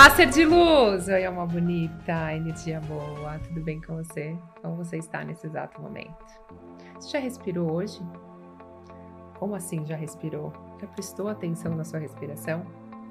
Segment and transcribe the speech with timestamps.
[0.00, 1.08] Olá, ser de luz!
[1.08, 3.38] Oi, uma bonita, energia boa.
[3.40, 4.34] Tudo bem com você?
[4.62, 6.24] Como você está nesse exato momento?
[6.94, 8.00] Você já respirou hoje?
[9.38, 10.54] Como assim já respirou?
[10.80, 12.64] Já prestou atenção na sua respiração?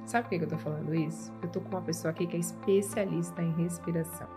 [0.04, 1.32] Sabe por que eu tô falando isso?
[1.44, 4.28] Eu tô com uma pessoa aqui que é especialista em respiração.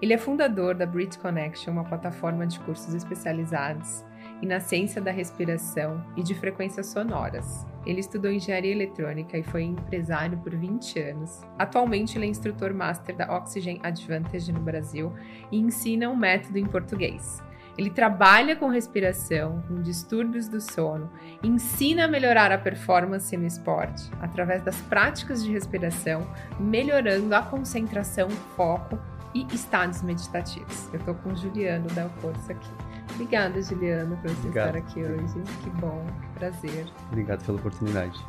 [0.00, 4.02] Ele é fundador da Brit Connection, uma plataforma de cursos especializados
[4.42, 7.66] e na ciência da respiração e de frequências sonoras.
[7.86, 11.40] Ele estudou engenharia eletrônica e foi empresário por 20 anos.
[11.58, 15.12] Atualmente, ele é instrutor master da Oxygen Advantage no Brasil
[15.52, 17.42] e ensina um método em português.
[17.78, 21.10] Ele trabalha com respiração, com distúrbios do sono,
[21.42, 26.26] ensina a melhorar a performance no esporte através das práticas de respiração,
[26.58, 28.98] melhorando a concentração, foco
[29.34, 30.88] e estados meditativos.
[30.92, 32.95] Eu estou com o Juliano da Força aqui.
[33.16, 34.76] Obrigada, Juliano, por você Obrigado.
[34.76, 35.42] estar aqui hoje.
[35.64, 36.86] Que bom, que prazer.
[37.08, 38.22] Obrigado pela oportunidade.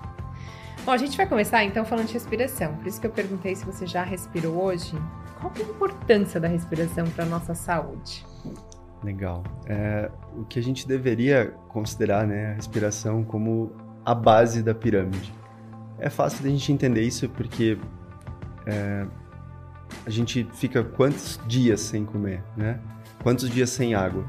[0.85, 2.73] Bom, a gente vai começar então falando de respiração.
[2.77, 4.97] Por isso que eu perguntei se você já respirou hoje.
[5.41, 8.25] Qual é a importância da respiração para a nossa saúde?
[9.03, 9.43] Legal.
[9.65, 13.73] É, o que a gente deveria considerar né, a respiração como
[14.05, 15.33] a base da pirâmide.
[15.99, 17.77] É fácil de a gente entender isso porque
[18.65, 19.05] é,
[20.05, 22.79] a gente fica quantos dias sem comer, né?
[23.21, 24.25] Quantos dias sem água?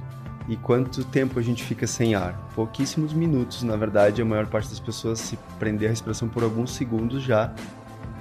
[0.48, 2.32] E quanto tempo a gente fica sem ar?
[2.54, 6.74] Pouquíssimos minutos, na verdade, a maior parte das pessoas se prender a respiração por alguns
[6.74, 7.52] segundos já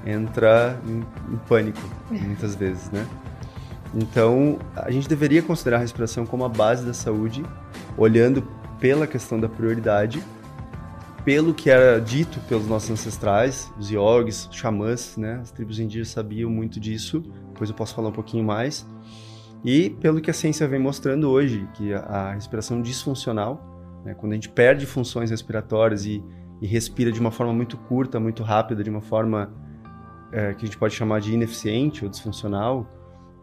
[0.06, 1.00] entra em,
[1.34, 1.80] em pânico,
[2.12, 3.08] muitas vezes, né?
[3.96, 7.46] Então, a gente deveria considerar a respiração como a base da saúde,
[7.98, 8.44] olhando
[8.80, 10.22] pela questão da prioridade,
[11.24, 15.40] pelo que era dito pelos nossos ancestrais, os yogis, xamãs, né?
[15.42, 18.86] As tribos indígenas sabiam muito disso, depois eu posso falar um pouquinho mais.
[19.64, 23.62] E pelo que a ciência vem mostrando hoje, que a, respiração disfuncional,
[24.06, 26.24] né, quando a gente perde funções respiratórias e,
[26.62, 29.52] e, respira de uma forma muito curta, muito rápida, de uma forma
[30.32, 32.88] é, que a gente pode chamar de ineficiente ou disfuncional,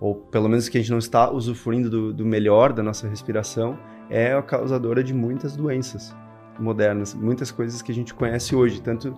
[0.01, 3.79] ou pelo menos que a gente não está usufruindo do, do melhor da nossa respiração,
[4.11, 6.15] é a causadora de muitas doenças
[6.59, 9.17] modernas, muitas coisas que a gente conhece hoje, tanto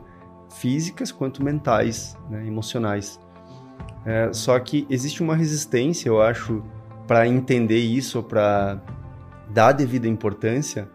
[0.54, 3.21] físicas quanto mentais, né, emocionais.
[4.04, 6.62] É, só que existe uma resistência, eu acho,
[7.06, 8.81] para entender isso, para
[9.49, 10.89] dar a devida importância,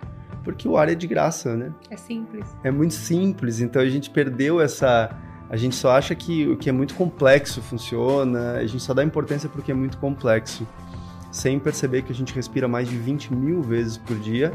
[0.44, 1.72] porque o ar é de graça, né?
[1.90, 2.46] É simples.
[2.64, 5.16] É muito simples, então a gente perdeu essa.
[5.50, 9.04] A gente só acha que o que é muito complexo funciona, a gente só dá
[9.04, 10.66] importância porque é muito complexo,
[11.32, 14.54] sem perceber que a gente respira mais de 20 mil vezes por dia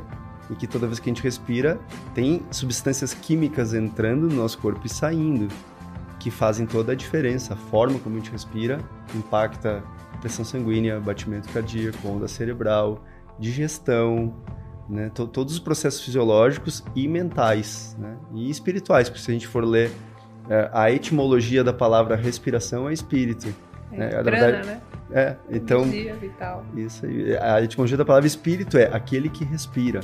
[0.51, 1.79] e que toda vez que a gente respira,
[2.15, 5.49] tem substâncias químicas entrando no nosso corpo e saindo,
[6.19, 7.55] que fazem toda a diferença.
[7.55, 8.81] A forma como a gente respira
[9.15, 9.83] impacta
[10.27, 13.05] pressão sanguínea, batimento cardíaco, onda cerebral,
[13.39, 14.35] digestão,
[14.89, 15.09] né?
[15.11, 18.17] todos os processos fisiológicos e mentais né?
[18.35, 19.93] e espirituais, porque se a gente for ler
[20.49, 23.55] é, a etimologia da palavra respiração é espírito.
[23.93, 24.23] É, né?
[24.23, 24.81] prana, né?
[25.13, 25.83] É, então.
[25.83, 26.65] Energia vital.
[26.77, 27.37] Isso aí.
[27.37, 30.01] A etimologia da palavra espírito é aquele que respira.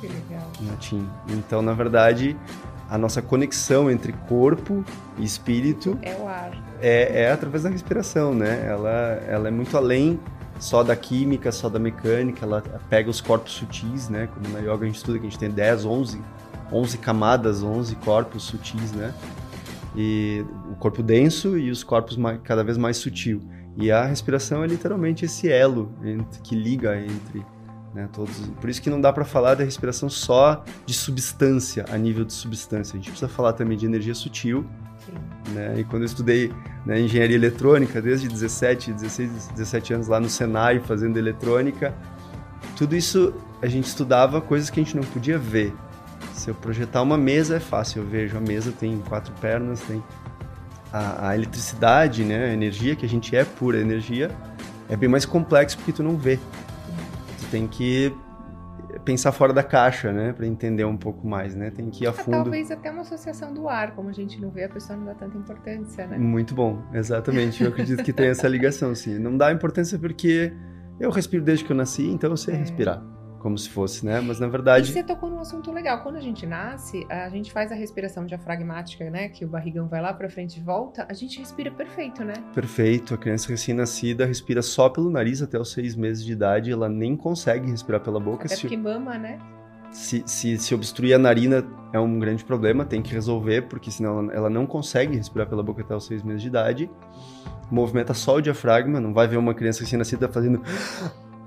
[0.00, 0.48] Que legal.
[0.68, 1.08] Latim.
[1.30, 2.36] Então, na verdade,
[2.88, 4.84] a nossa conexão entre corpo
[5.18, 6.52] e espírito é o ar.
[6.80, 8.66] É, é através da respiração, né?
[8.66, 10.20] Ela, ela é muito além
[10.58, 14.28] só da química, só da mecânica, ela pega os corpos sutis, né?
[14.32, 16.22] Como na yoga a gente estuda que a gente tem 10, 11,
[16.72, 19.12] 11 camadas, 11 corpos sutis, né?
[19.96, 23.40] E o corpo denso e os corpos cada vez mais sutil.
[23.76, 25.92] E a respiração é literalmente esse elo
[26.42, 27.44] que liga entre
[27.94, 31.96] né, todos, por isso que não dá para falar da respiração só de substância, a
[31.96, 32.94] nível de substância.
[32.94, 34.66] A gente precisa falar também de energia sutil.
[35.50, 35.76] Né?
[35.78, 36.52] E quando eu estudei
[36.84, 41.94] né, engenharia eletrônica, desde 17, 16, 17 anos lá no Senai, fazendo eletrônica,
[42.76, 43.32] tudo isso
[43.62, 45.72] a gente estudava coisas que a gente não podia ver.
[46.32, 50.02] Se eu projetar uma mesa é fácil, eu vejo a mesa tem quatro pernas, tem
[50.92, 54.30] a, a eletricidade, né, a energia que a gente é pura energia,
[54.88, 56.40] é bem mais complexo porque tu não vê
[57.54, 58.12] tem que
[59.04, 61.70] pensar fora da caixa, né, para entender um pouco mais, né?
[61.70, 62.42] Tem que ir a é, fundo.
[62.42, 65.14] talvez até uma associação do ar, como a gente não vê, a pessoa não dá
[65.14, 66.18] tanta importância, né?
[66.18, 67.62] Muito bom, exatamente.
[67.62, 69.20] Eu acredito que tem essa ligação, sim.
[69.20, 70.52] Não dá importância porque
[70.98, 72.56] eu respiro desde que eu nasci, então eu sei é.
[72.56, 73.14] respirar
[73.44, 74.22] como se fosse, né?
[74.22, 74.88] Mas na verdade.
[74.88, 76.02] E você tocou num assunto legal.
[76.02, 79.28] Quando a gente nasce, a gente faz a respiração diafragmática, né?
[79.28, 81.06] Que o barrigão vai lá para frente e volta.
[81.10, 82.32] A gente respira perfeito, né?
[82.54, 83.12] Perfeito.
[83.12, 86.72] A criança recém-nascida respira só pelo nariz até os seis meses de idade.
[86.72, 88.46] Ela nem consegue respirar pela boca.
[88.46, 88.62] Até se...
[88.62, 89.38] porque mama, né?
[89.92, 91.62] Se, se, se obstruir a narina
[91.92, 95.82] é um grande problema, tem que resolver, porque senão ela não consegue respirar pela boca
[95.82, 96.90] até os seis meses de idade.
[97.70, 100.62] Movimenta só o diafragma, não vai ver uma criança recém-nascida fazendo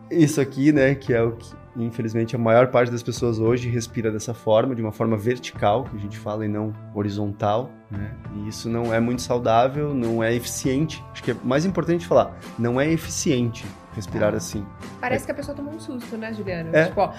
[0.09, 4.11] isso aqui, né, que é o que, infelizmente, a maior parte das pessoas hoje respira
[4.11, 8.11] dessa forma, de uma forma vertical, que a gente fala, e não horizontal, né?
[8.35, 11.03] E isso não é muito saudável, não é eficiente.
[11.11, 14.37] Acho que é mais importante falar, não é eficiente respirar ah.
[14.37, 14.65] assim.
[14.99, 15.25] Parece é.
[15.25, 16.69] que a pessoa tomou um susto, né, Juliana?
[16.73, 16.85] É.
[16.85, 17.13] Tipo, ó,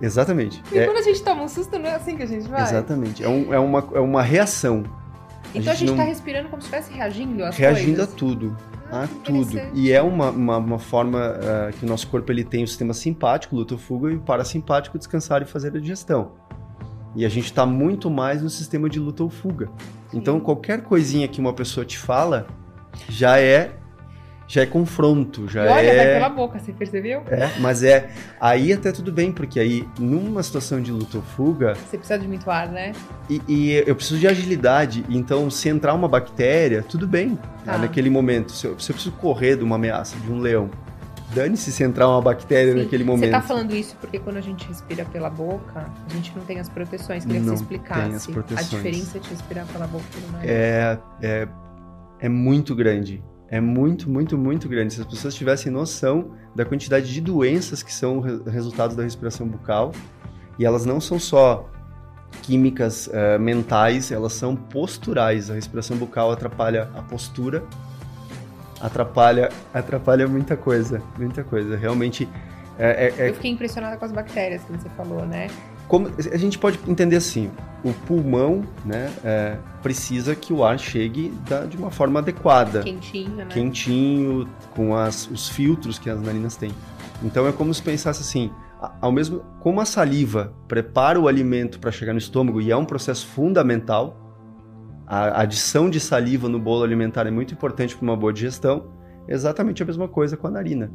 [0.00, 0.60] Exatamente.
[0.72, 0.84] E é...
[0.84, 2.62] quando a gente toma um susto, não é assim que a gente vai?
[2.62, 3.22] Exatamente.
[3.22, 4.82] É, um, é, uma, é uma reação.
[5.54, 6.08] Então a gente, está não...
[6.08, 8.12] respirando como se estivesse reagindo às Reagindo coisas.
[8.14, 8.56] a tudo.
[8.90, 9.60] Ah, a tudo.
[9.74, 12.94] E é uma, uma, uma forma uh, que o nosso corpo ele tem o sistema
[12.94, 16.32] simpático, luta-fuga, e o parasimpático, descansar e fazer a digestão.
[17.14, 19.68] E a gente está muito mais no sistema de luta ou fuga.
[20.12, 22.46] Então, qualquer coisinha que uma pessoa te fala
[23.08, 23.76] já é
[24.52, 25.96] já é confronto, já e olha, é.
[25.96, 27.22] vai pela boca, você percebeu?
[27.30, 28.10] É, mas é.
[28.38, 31.74] Aí até tudo bem, porque aí, numa situação de luta ou fuga.
[31.74, 32.92] Você precisa de muito ar, né?
[33.30, 35.06] E, e eu preciso de agilidade.
[35.08, 37.30] Então, se entrar uma bactéria, tudo bem.
[37.30, 37.72] Né, tá.
[37.72, 38.52] Né, naquele momento.
[38.52, 40.68] Se eu, se eu preciso correr de uma ameaça, de um leão,
[41.34, 42.80] dane-se se entrar uma bactéria Sim.
[42.80, 43.24] naquele momento.
[43.24, 46.60] Você tá falando isso porque quando a gente respira pela boca, a gente não tem
[46.60, 47.24] as proteções.
[47.24, 50.50] Queria não que você explicasse a diferença de respirar pela boca e pelo nariz.
[50.50, 51.48] É, é,
[52.20, 54.94] é muito grande é muito, muito, muito grande.
[54.94, 59.92] Se as pessoas tivessem noção da quantidade de doenças que são resultados da respiração bucal,
[60.58, 61.68] e elas não são só
[62.40, 65.50] químicas uh, mentais, elas são posturais.
[65.50, 67.62] A respiração bucal atrapalha a postura,
[68.80, 71.76] atrapalha, atrapalha muita coisa, muita coisa.
[71.76, 72.26] Realmente.
[72.78, 73.28] É, é, é...
[73.28, 75.48] Eu fiquei impressionada com as bactérias que você falou, né?
[75.88, 77.50] Como, a gente pode entender assim,
[77.84, 82.82] o pulmão né, é, precisa que o ar chegue da, de uma forma adequada.
[82.82, 83.46] Quentinho, né?
[83.46, 86.72] Quentinho, com as, os filtros que as narinas têm.
[87.22, 88.50] Então é como se pensasse assim,
[89.00, 92.84] ao mesmo como a saliva prepara o alimento para chegar no estômago e é um
[92.84, 94.18] processo fundamental,
[95.06, 98.92] a adição de saliva no bolo alimentar é muito importante para uma boa digestão,
[99.28, 100.90] é exatamente a mesma coisa com a narina.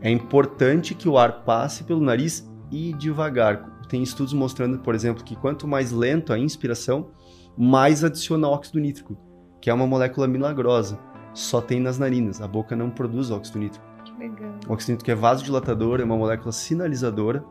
[0.00, 5.24] É importante que o ar passe pelo nariz e devagar, tem estudos mostrando, por exemplo,
[5.24, 7.10] que quanto mais lento a inspiração,
[7.58, 9.16] mais adiciona óxido nítrico,
[9.60, 10.96] que é uma molécula milagrosa.
[11.34, 13.84] Só tem nas narinas, a boca não produz óxido nítrico.
[14.04, 14.54] Que legal.
[14.68, 17.44] O óxido nítrico é vasodilatador, é uma molécula sinalizadora,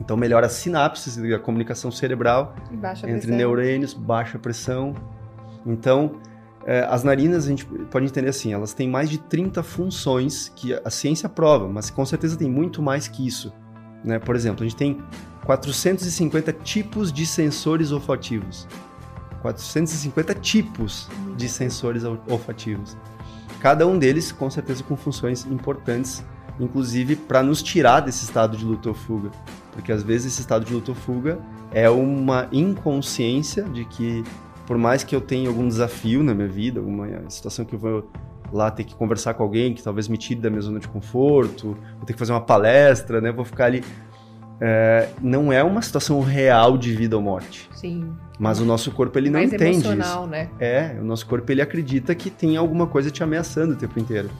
[0.00, 2.54] então melhora as sinapses a comunicação cerebral
[3.06, 4.94] entre neurônios, baixa pressão.
[5.66, 6.12] Então,
[6.66, 10.72] é, as narinas a gente pode entender assim, elas têm mais de 30 funções que
[10.72, 13.52] a ciência prova, mas com certeza tem muito mais que isso.
[14.02, 14.18] Né?
[14.18, 15.02] Por exemplo, a gente tem
[15.44, 18.66] 450 tipos de sensores olfativos.
[19.44, 21.06] 450 tipos
[21.36, 22.96] de sensores olfativos.
[23.60, 26.24] Cada um deles, com certeza, com funções importantes,
[26.58, 29.30] inclusive para nos tirar desse estado de luta ou fuga.
[29.72, 31.38] Porque às vezes esse estado de luta ou fuga
[31.72, 34.24] é uma inconsciência de que,
[34.66, 38.10] por mais que eu tenha algum desafio na minha vida, alguma situação que eu vou
[38.50, 41.76] lá ter que conversar com alguém que talvez me tire da minha zona de conforto,
[41.96, 43.30] vou ter que fazer uma palestra, né?
[43.30, 43.84] Vou ficar ali
[44.60, 47.68] é, não é uma situação real de vida ou morte.
[47.74, 48.12] Sim.
[48.38, 50.26] Mas o nosso corpo ele não Mais entende isso.
[50.26, 50.48] né?
[50.58, 54.30] É, o nosso corpo ele acredita que tem alguma coisa te ameaçando o tempo inteiro.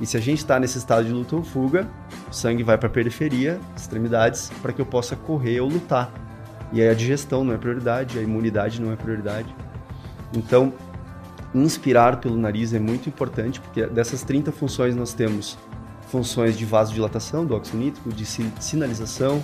[0.00, 1.88] E se a gente está nesse estado de luta ou fuga,
[2.30, 6.12] o sangue vai para a periferia, extremidades, para que eu possa correr ou lutar.
[6.72, 9.52] E aí a digestão não é prioridade, a imunidade não é prioridade.
[10.36, 10.72] Então,
[11.54, 15.58] inspirar pelo nariz é muito importante, porque dessas 30 funções nós temos
[16.08, 19.42] funções de vasodilatação do óxido nítrico, de sinalização.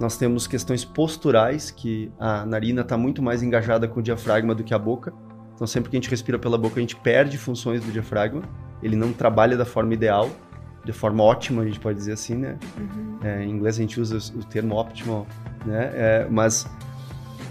[0.00, 4.64] Nós temos questões posturais, que a narina está muito mais engajada com o diafragma do
[4.64, 5.12] que a boca.
[5.54, 8.40] Então, sempre que a gente respira pela boca, a gente perde funções do diafragma.
[8.82, 10.30] Ele não trabalha da forma ideal,
[10.82, 12.58] de forma ótima, a gente pode dizer assim, né?
[12.78, 13.18] Uhum.
[13.22, 15.26] É, em inglês a gente usa o termo optimal,
[15.66, 15.90] né?
[15.92, 16.66] É, mas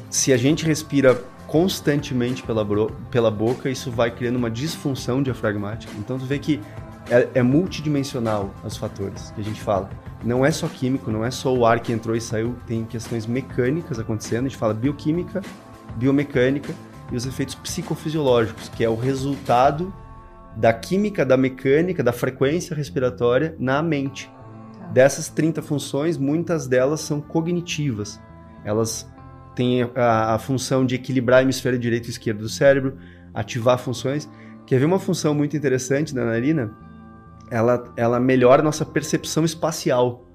[0.09, 2.65] se a gente respira constantemente pela,
[3.11, 5.93] pela boca, isso vai criando uma disfunção diafragmática.
[5.99, 6.59] Então, tu vê que
[7.09, 9.89] é, é multidimensional os fatores que a gente fala.
[10.23, 13.25] Não é só químico, não é só o ar que entrou e saiu, tem questões
[13.25, 14.45] mecânicas acontecendo.
[14.45, 15.41] A gente fala bioquímica,
[15.95, 16.73] biomecânica
[17.11, 19.93] e os efeitos psicofisiológicos, que é o resultado
[20.55, 24.29] da química, da mecânica, da frequência respiratória na mente.
[24.77, 24.87] Tá.
[24.87, 28.19] Dessas 30 funções, muitas delas são cognitivas.
[28.63, 29.09] Elas
[29.55, 32.97] têm a, a função de equilibrar o hemisfério direito e esquerdo do cérebro,
[33.33, 34.29] ativar funções.
[34.65, 36.88] Quer ver uma função muito interessante da narina?
[37.51, 40.25] Ela, ela melhora a nossa percepção espacial.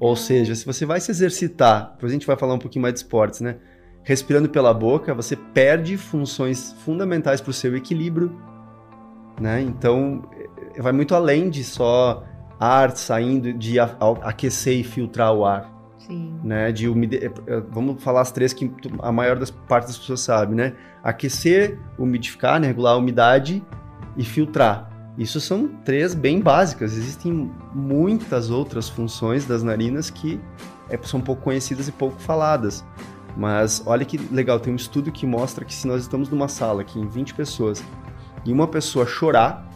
[0.00, 2.94] Ou seja, se você vai se exercitar, depois a gente vai falar um pouquinho mais
[2.94, 3.56] de esportes, né?
[4.02, 8.34] Respirando pela boca, você perde funções fundamentais para o seu equilíbrio,
[9.40, 9.60] né?
[9.60, 10.28] Então,
[10.74, 12.24] é, vai muito além de só
[12.58, 15.72] ar saindo, de aquecer e filtrar o ar.
[15.98, 16.40] Sim.
[16.42, 16.72] Né?
[16.72, 17.18] De umide...
[17.18, 20.74] É, é, vamos falar as três que a maior das partes das pessoas sabe, né?
[21.02, 22.66] Aquecer, umidificar, né?
[22.66, 23.62] regular a umidade
[24.16, 24.87] e filtrar.
[25.18, 26.96] Isso são três bem básicas.
[26.96, 30.40] Existem muitas outras funções das narinas que
[30.88, 32.84] é, são pouco conhecidas e pouco faladas.
[33.36, 36.82] Mas olha que legal, tem um estudo que mostra que se nós estamos numa sala
[36.82, 37.82] aqui em 20 pessoas
[38.44, 39.68] e uma pessoa chorar,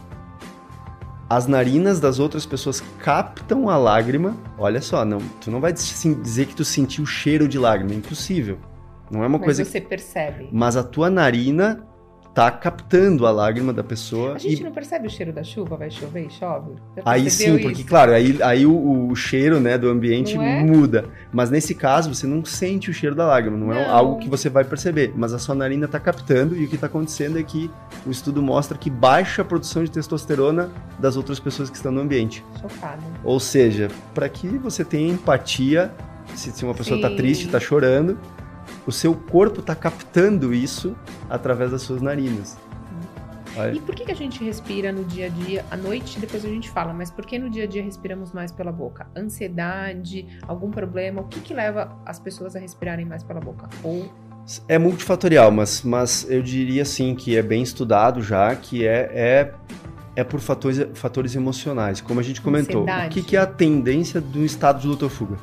[1.29, 4.37] as narinas das outras pessoas captam a lágrima.
[4.57, 7.95] Olha só, não, tu não vai dizer que tu sentiu o cheiro de lágrima, é
[7.95, 8.57] impossível.
[9.11, 9.87] Não é uma Mas coisa você que...
[9.87, 10.47] percebe.
[10.51, 11.85] Mas a tua narina
[12.33, 14.33] tá captando a lágrima da pessoa.
[14.33, 14.63] A gente e...
[14.63, 16.71] não percebe o cheiro da chuva, vai chover e chove?
[17.05, 17.85] Aí sim, porque isso?
[17.85, 20.63] claro, aí, aí o, o cheiro né, do ambiente é?
[20.63, 21.05] muda.
[21.31, 23.93] Mas nesse caso, você não sente o cheiro da lágrima, não, é Não.
[23.93, 25.13] algo que você vai perceber.
[25.15, 27.69] Mas a sua narina tá captando e o que tá acontecendo é que
[28.05, 32.01] o estudo mostra que baixa a produção de testosterona das outras pessoas que estão no
[32.01, 32.43] ambiente.
[32.59, 33.01] Chocada.
[33.23, 35.91] Ou seja, para que você tenha empatia,
[36.35, 37.15] se, se uma pessoa tá Sim.
[37.15, 38.17] triste, tá chorando,
[38.85, 40.95] o seu corpo tá captando isso
[41.29, 42.57] através das suas narinas.
[43.55, 43.73] Olha.
[43.73, 45.65] E por que, que a gente respira no dia a dia?
[45.69, 48.51] À noite, depois a gente fala, mas por que no dia a dia respiramos mais
[48.51, 49.07] pela boca?
[49.15, 51.21] Ansiedade, algum problema?
[51.21, 53.69] O que, que leva as pessoas a respirarem mais pela boca?
[53.83, 54.11] Ou
[54.67, 59.53] É multifatorial, mas, mas eu diria sim que é bem estudado já, que é, é,
[60.15, 62.01] é por fatores, fatores emocionais.
[62.01, 63.13] Como a gente comentou, o Ansiedade.
[63.13, 65.37] que, que é a tendência do estado de luta ou fuga?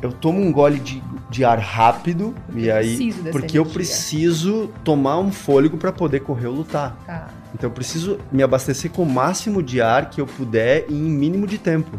[0.00, 3.64] Eu tomo um gole de, de ar rápido Porque e eu aí porque eu energia.
[3.64, 6.96] preciso tomar um fôlego para poder correr ou lutar.
[7.04, 10.94] tá, Então eu preciso me abastecer com o máximo de ar que eu puder em
[10.94, 11.98] mínimo de tempo.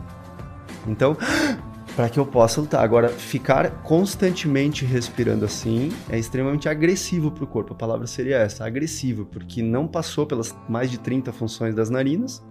[0.88, 1.18] Então,
[1.96, 2.82] para que eu possa lutar.
[2.82, 7.74] Agora, ficar constantemente respirando assim é extremamente agressivo para o corpo.
[7.74, 12.42] A palavra seria essa, agressivo, porque não passou pelas mais de 30 funções das narinas.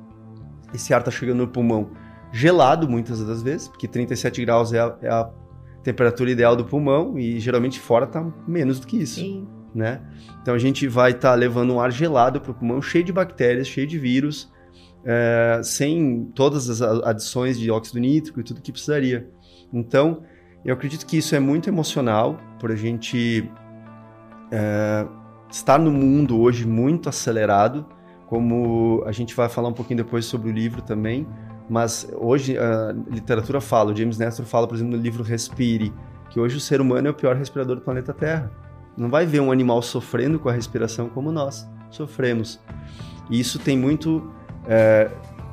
[0.74, 1.88] Esse ar está chegando no pulmão
[2.30, 5.30] gelado muitas das vezes, porque 37 graus é a, é a
[5.82, 9.46] temperatura ideal do pulmão e geralmente fora está menos do que isso sim.
[9.74, 10.00] né?
[10.42, 13.66] Então a gente vai estar levando um ar gelado para o pulmão, cheio de bactérias,
[13.66, 14.50] cheio de vírus,
[15.04, 19.28] é, sem todas as adições de óxido nítrico e tudo que precisaria.
[19.72, 20.22] Então,
[20.64, 23.48] eu acredito que isso é muito emocional, por a gente
[24.50, 25.06] é,
[25.50, 27.86] estar no mundo hoje muito acelerado,
[28.26, 31.26] como a gente vai falar um pouquinho depois sobre o livro também,
[31.68, 35.92] mas hoje a literatura fala, o James Nestor fala, por exemplo, no livro Respire,
[36.30, 38.50] que hoje o ser humano é o pior respirador do planeta Terra.
[38.96, 42.58] Não vai ver um animal sofrendo com a respiração como nós sofremos.
[43.30, 44.30] E isso tem muito
[44.66, 45.10] é,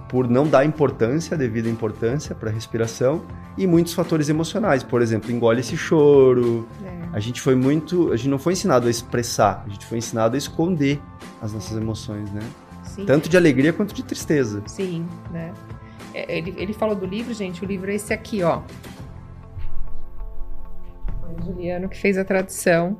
[0.09, 3.23] por não dar importância, a devida importância para a respiração,
[3.57, 4.83] e muitos fatores emocionais.
[4.83, 6.67] Por exemplo, engole esse choro.
[6.83, 7.09] É.
[7.13, 8.11] A gente foi muito.
[8.11, 11.01] A gente não foi ensinado a expressar, a gente foi ensinado a esconder
[11.41, 12.41] as nossas emoções, né?
[12.83, 13.05] Sim.
[13.05, 14.61] Tanto de alegria quanto de tristeza.
[14.67, 15.53] Sim, né?
[16.15, 17.63] É, Ele, ele falou do livro, gente.
[17.63, 18.61] O livro é esse aqui, ó.
[21.19, 22.97] Foi o Juliano que fez a tradução.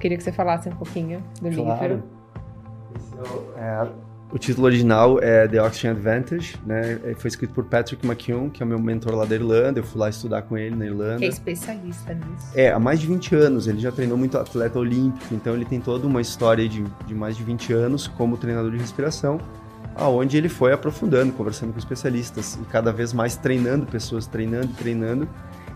[0.00, 2.02] Queria que você falasse um pouquinho do livro.
[3.56, 3.86] É,
[4.32, 6.98] o título original é The Oxygen Advantage, né?
[7.04, 9.80] Ele Foi escrito por Patrick McKeown, que é o meu mentor lá da Irlanda.
[9.80, 11.18] Eu fui lá estudar com ele na Irlanda.
[11.18, 12.50] Que é especialista nisso.
[12.54, 13.68] É, há mais de 20 anos.
[13.68, 17.36] Ele já treinou muito atleta olímpico, então ele tem toda uma história de, de mais
[17.36, 19.38] de 20 anos como treinador de respiração,
[19.94, 25.28] aonde ele foi aprofundando, conversando com especialistas e cada vez mais treinando pessoas, treinando, treinando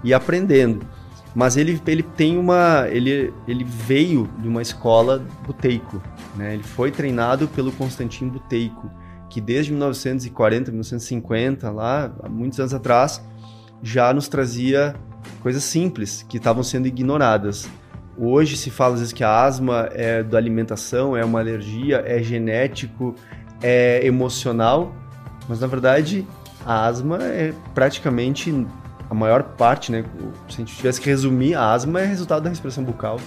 [0.03, 0.87] e aprendendo.
[1.35, 2.89] Mas ele, ele tem uma.
[2.89, 6.03] Ele, ele veio de uma escola buteico.
[6.37, 6.55] Né?
[6.55, 8.91] Ele foi treinado pelo Constantin Buteico,
[9.29, 13.23] que desde 1940, 1950, lá, há muitos anos atrás,
[13.83, 14.95] já nos trazia
[15.41, 17.69] coisas simples que estavam sendo ignoradas.
[18.17, 22.21] Hoje se fala às vezes que a asma é da alimentação, é uma alergia, é
[22.21, 23.15] genético,
[23.63, 24.93] é emocional,
[25.49, 26.27] mas na verdade
[26.65, 28.67] a asma é praticamente
[29.09, 30.05] a maior parte, né?
[30.49, 33.19] Se a gente tivesse que resumir, a asma é resultado da respiração bucal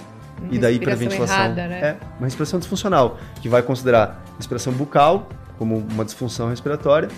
[0.50, 1.44] e daí para Respiração ventilação.
[1.44, 1.80] Errada, né?
[1.80, 7.08] É uma respiração disfuncional, que vai considerar respiração bucal como uma disfunção respiratória,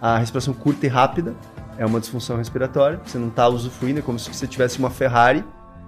[0.00, 1.34] a respiração curta e rápida
[1.76, 5.44] é uma disfunção respiratória, você não está usufruindo, é como se você tivesse uma Ferrari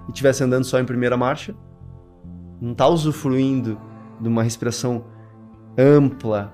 [0.07, 1.55] e estivesse andando só em primeira marcha,
[2.59, 3.79] não está usufruindo
[4.19, 5.05] de uma respiração
[5.77, 6.51] ampla,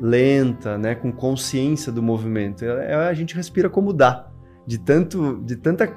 [0.00, 2.64] lenta, né, com consciência do movimento.
[2.64, 4.28] É- é- a gente respira como dá,
[4.66, 5.92] de tanto, de tanta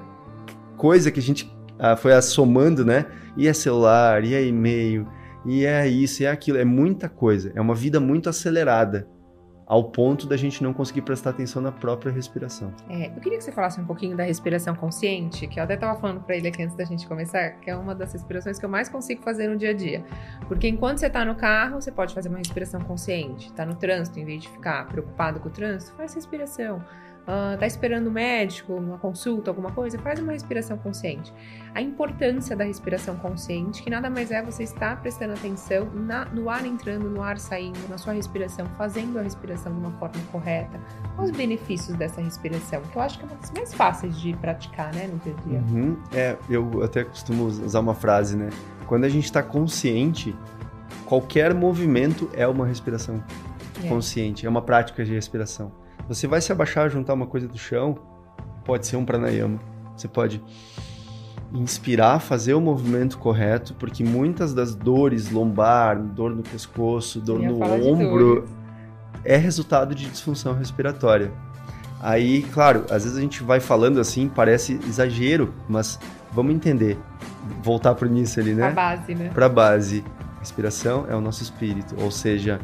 [0.77, 3.05] coisa que a gente ah, foi assomando, né?
[3.35, 5.05] E é celular, e é e-mail,
[5.45, 7.51] e é isso, e é aquilo, é muita coisa.
[7.53, 9.07] É uma vida muito acelerada,
[9.65, 12.71] ao ponto da gente não conseguir prestar atenção na própria respiração.
[12.89, 15.99] É, eu queria que você falasse um pouquinho da respiração consciente, que eu até estava
[15.99, 18.69] falando para ele aqui antes da gente começar, que é uma das respirações que eu
[18.69, 20.05] mais consigo fazer no dia a dia.
[20.47, 23.47] Porque enquanto você está no carro, você pode fazer uma respiração consciente.
[23.47, 26.83] Está no trânsito, em vez de ficar preocupado com o trânsito, faz respiração.
[27.25, 31.33] Uh, tá esperando o médico, uma consulta, alguma coisa, faz uma respiração consciente.
[31.73, 36.49] A importância da respiração consciente, que nada mais é você estar prestando atenção na, no
[36.49, 40.79] ar entrando, no ar saindo, na sua respiração, fazendo a respiração de uma forma correta.
[41.17, 42.81] Os benefícios dessa respiração?
[42.81, 45.47] Que eu acho que é uma das mais fáceis de praticar, né, no dia a
[45.47, 45.59] dia.
[45.59, 45.97] Uhum.
[46.13, 48.49] É, eu até costumo usar uma frase, né?
[48.87, 50.35] Quando a gente está consciente,
[51.05, 53.23] qualquer movimento é uma respiração
[53.83, 53.87] é.
[53.87, 55.71] consciente, é uma prática de respiração.
[56.07, 57.97] Você vai se abaixar, juntar uma coisa do chão,
[58.63, 59.59] pode ser um pranayama.
[59.95, 60.41] Você pode
[61.53, 67.61] inspirar, fazer o movimento correto, porque muitas das dores lombar, dor no pescoço, dor no
[67.61, 68.45] ombro,
[69.23, 71.31] é resultado de disfunção respiratória.
[72.01, 75.99] Aí, claro, às vezes a gente vai falando assim, parece exagero, mas
[76.31, 76.99] vamos entender.
[77.63, 78.71] Voltar para o início ali, né?
[78.71, 79.31] Para base, né?
[79.33, 80.03] Para base.
[80.39, 82.59] Respiração é o nosso espírito, ou seja,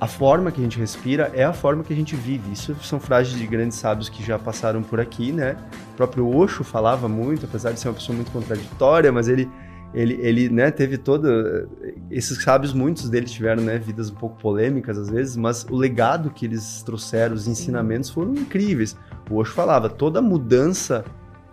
[0.00, 2.50] a forma que a gente respira é a forma que a gente vive.
[2.52, 5.56] Isso são frases de grandes sábios que já passaram por aqui, né?
[5.92, 9.48] O próprio Osho falava muito, apesar de ser uma pessoa muito contraditória, mas ele
[9.92, 11.68] ele, ele né, teve toda
[12.10, 16.30] esses sábios muitos deles tiveram né, vidas um pouco polêmicas às vezes mas o legado
[16.30, 18.96] que eles trouxeram os ensinamentos foram incríveis
[19.28, 21.04] o Osho falava toda mudança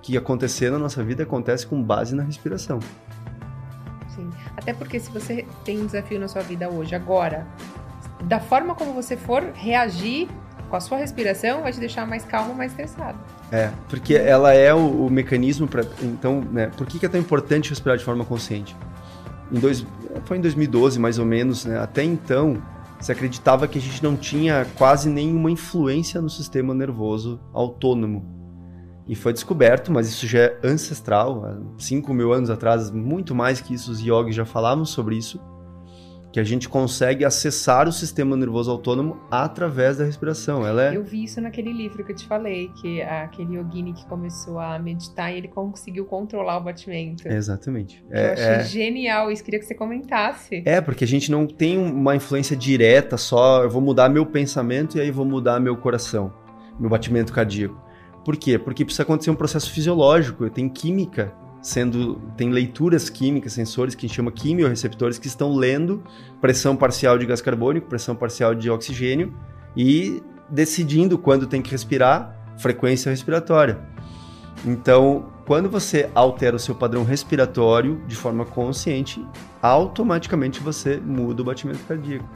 [0.03, 2.79] que acontecer na nossa vida acontece com base na respiração
[4.15, 7.47] sim até porque se você tem um desafio na sua vida hoje agora
[8.23, 10.27] da forma como você for reagir
[10.69, 13.17] com a sua respiração, vai te deixar mais calmo, mais estressado.
[13.51, 15.85] É, porque ela é o, o mecanismo para.
[16.01, 16.67] Então, né?
[16.75, 18.75] Por que, que é tão importante respirar de forma consciente?
[19.51, 19.85] Em dois,
[20.25, 21.79] foi em 2012, mais ou menos, né?
[21.79, 22.61] Até então,
[22.99, 28.35] se acreditava que a gente não tinha quase nenhuma influência no sistema nervoso autônomo.
[29.07, 33.61] E foi descoberto, mas isso já é ancestral, há 5 mil anos atrás, muito mais
[33.61, 35.39] que isso, os yogis já falavam sobre isso
[36.31, 40.65] que a gente consegue acessar o sistema nervoso autônomo através da respiração.
[40.65, 40.97] Ela é...
[40.97, 44.77] Eu vi isso naquele livro que eu te falei, que aquele yogini que começou a
[44.77, 47.27] meditar e ele conseguiu controlar o batimento.
[47.27, 48.03] Exatamente.
[48.09, 48.63] eu é, achei é...
[48.63, 50.63] genial isso, queria que você comentasse.
[50.65, 54.97] É, porque a gente não tem uma influência direta só, eu vou mudar meu pensamento
[54.97, 56.33] e aí vou mudar meu coração,
[56.79, 57.81] meu batimento cardíaco.
[58.25, 58.59] Por quê?
[58.59, 61.33] Porque precisa acontecer um processo fisiológico, tem química
[61.67, 66.01] sendo tem leituras químicas, sensores que a gente chama quimiorreceptores que estão lendo
[66.39, 69.33] pressão parcial de gás carbônico, pressão parcial de oxigênio
[69.75, 73.81] e decidindo quando tem que respirar, frequência respiratória.
[74.65, 79.27] Então, quando você altera o seu padrão respiratório de forma consciente,
[79.61, 82.29] automaticamente você muda o batimento cardíaco.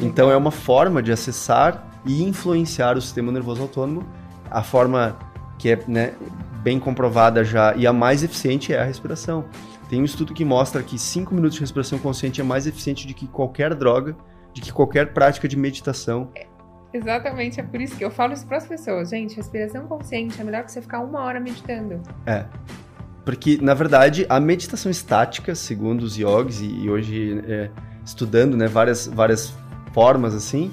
[0.00, 4.06] Então é uma forma de acessar e influenciar o sistema nervoso autônomo,
[4.48, 5.18] a forma
[5.58, 6.14] que é né,
[6.62, 9.44] bem comprovada já e a mais eficiente é a respiração.
[9.88, 13.14] Tem um estudo que mostra que 5 minutos de respiração consciente é mais eficiente do
[13.14, 14.16] que qualquer droga,
[14.52, 16.30] de que qualquer prática de meditação.
[16.36, 16.46] É,
[16.92, 19.10] exatamente, é por isso que eu falo isso para as pessoas.
[19.10, 22.00] Gente, respiração consciente é melhor que você ficar uma hora meditando.
[22.24, 22.44] É.
[23.24, 27.70] Porque, na verdade, a meditação estática, segundo os yogis, e, e hoje é,
[28.04, 29.52] estudando né, várias, várias
[29.92, 30.70] formas assim,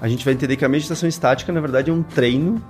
[0.00, 2.62] a gente vai entender que a meditação estática, na verdade, é um treino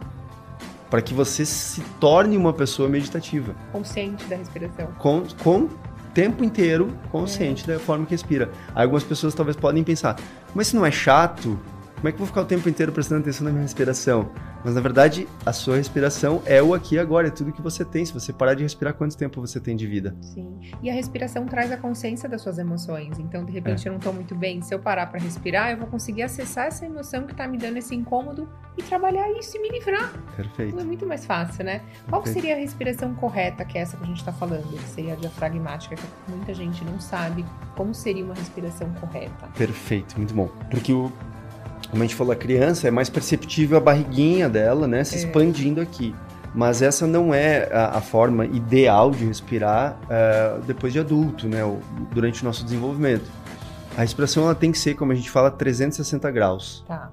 [0.91, 3.55] para que você se torne uma pessoa meditativa.
[3.73, 4.87] Consciente da respiração.
[4.99, 5.69] Com, com
[6.15, 7.75] tempo inteiro consciente é.
[7.75, 8.51] da forma que respira.
[8.75, 10.17] Aí algumas pessoas talvez podem pensar,
[10.55, 11.59] mas se não é chato,
[11.97, 14.31] como é que eu vou ficar o tempo inteiro prestando atenção na minha respiração?
[14.63, 17.85] Mas na verdade, a sua respiração é o aqui e agora, é tudo que você
[17.85, 18.05] tem.
[18.05, 20.15] Se você parar de respirar, quanto tempo você tem de vida?
[20.21, 20.59] Sim.
[20.83, 23.19] E a respiração traz a consciência das suas emoções.
[23.19, 23.89] Então, de repente, é.
[23.89, 24.61] eu não estou muito bem.
[24.61, 27.79] Se eu parar para respirar, eu vou conseguir acessar essa emoção que está me dando
[27.79, 30.13] esse incômodo e trabalhar isso e me livrar.
[30.37, 30.79] Perfeito.
[30.79, 31.79] É muito mais fácil, né?
[31.79, 32.11] Perfeito.
[32.11, 34.69] Qual seria a respiração correta, que é essa que a gente está falando?
[34.69, 39.47] Que seria a diafragmática, que muita gente não sabe como seria uma respiração correta.
[39.57, 40.49] Perfeito, muito bom.
[40.71, 41.13] Porque o
[41.91, 45.19] como a gente falou, a criança é mais perceptível a barriguinha dela, né, se é.
[45.19, 46.15] expandindo aqui.
[46.55, 51.61] Mas essa não é a, a forma ideal de respirar uh, depois de adulto, né,
[52.13, 53.31] durante o nosso desenvolvimento.
[53.97, 56.85] A respiração ela tem que ser, como a gente fala, 360 graus.
[56.87, 57.11] Tá.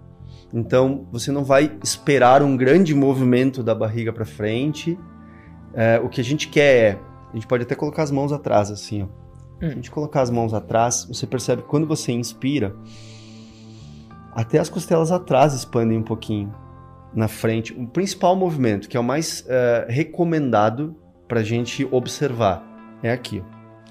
[0.54, 4.92] Então, você não vai esperar um grande movimento da barriga para frente.
[4.92, 7.00] Uh, o que a gente quer é,
[7.32, 9.06] a gente pode até colocar as mãos atrás, assim, ó.
[9.62, 9.70] Hum.
[9.70, 12.76] A gente colocar as mãos atrás, você percebe que quando você inspira,
[14.36, 16.54] até as costelas atrás expandem um pouquinho
[17.13, 17.74] na frente.
[17.74, 20.96] O principal movimento, que é o mais uh, recomendado
[21.28, 22.63] para a gente observar,
[23.02, 23.43] é aqui.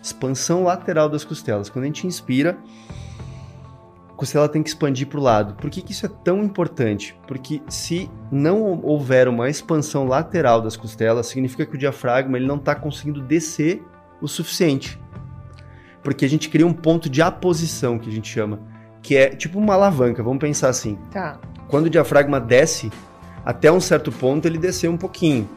[0.02, 1.70] Expansão lateral das costelas.
[1.70, 2.58] Quando a gente inspira,
[4.10, 5.54] a costela tem que expandir para o lado.
[5.54, 7.16] Por que, que isso é tão importante?
[7.28, 12.56] Porque se não houver uma expansão lateral das costelas, significa que o diafragma ele não
[12.56, 13.82] está conseguindo descer
[14.20, 15.00] o suficiente.
[16.02, 18.71] Porque a gente cria um ponto de aposição, que a gente chama
[19.02, 20.96] que é tipo uma alavanca, vamos pensar assim.
[21.10, 21.38] Tá.
[21.68, 22.90] Quando o diafragma desce,
[23.44, 25.48] até um certo ponto ele descer um pouquinho.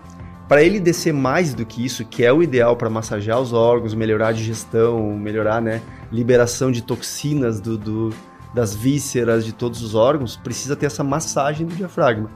[0.47, 3.93] Para ele descer mais do que isso, que é o ideal para massagear os órgãos,
[3.93, 5.81] melhorar a digestão, melhorar né,
[6.11, 8.13] liberação de toxinas do, do,
[8.53, 12.29] das vísceras, de todos os órgãos, precisa ter essa massagem do diafragma.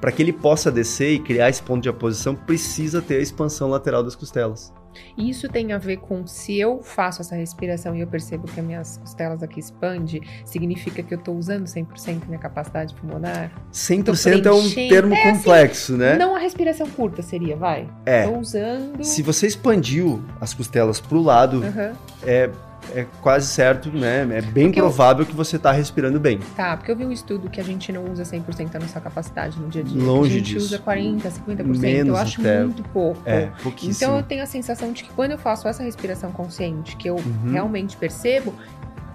[0.00, 3.68] Para que ele possa descer e criar esse ponto de aposição, precisa ter a expansão
[3.68, 4.72] lateral das costelas.
[5.16, 8.60] E isso tem a ver com se eu faço essa respiração e eu percebo que
[8.60, 13.50] as minhas costelas aqui expandem, significa que eu estou usando 100% minha capacidade pulmonar?
[13.72, 16.16] 100% é um termo é, assim, complexo, assim, né?
[16.16, 17.88] Não a respiração curta seria, vai.
[18.04, 18.24] É.
[18.24, 19.04] Estou usando.
[19.04, 21.92] Se você expandiu as costelas para o lado, uhum.
[22.24, 22.50] é
[22.94, 24.22] é quase certo, né?
[24.22, 25.26] É bem porque provável eu...
[25.26, 26.38] que você está respirando bem.
[26.56, 29.58] Tá, porque eu vi um estudo que a gente não usa 100% da nossa capacidade
[29.58, 30.02] no dia a dia.
[30.02, 30.66] Longe A gente disso.
[30.66, 31.78] usa 40%, 50%.
[31.78, 32.64] Menos eu acho até.
[32.64, 33.20] muito pouco.
[33.24, 33.94] É, pouquíssimo.
[33.94, 37.16] Então eu tenho a sensação de que quando eu faço essa respiração consciente, que eu
[37.16, 37.52] uhum.
[37.52, 38.54] realmente percebo,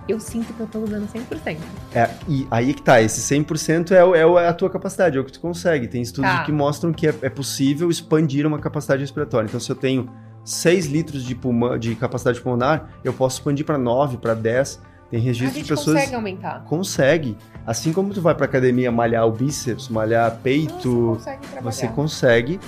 [0.07, 1.57] eu sinto que eu tô usando 100%.
[1.93, 5.23] É, e aí que tá, esse 100% é, é, é a tua capacidade, é o
[5.23, 5.87] que tu consegue.
[5.87, 6.43] Tem estudos tá.
[6.43, 9.47] que mostram que é, é possível expandir uma capacidade respiratória.
[9.47, 10.09] Então, se eu tenho
[10.43, 14.81] 6 litros de, pulmão, de capacidade pulmonar, eu posso expandir para 9, para 10.
[15.09, 15.97] Tem registro de pessoas.
[15.97, 16.63] consegue aumentar.
[16.63, 17.37] Consegue.
[17.67, 22.59] Assim como tu vai para academia malhar o bíceps, malhar peito, você consegue, você consegue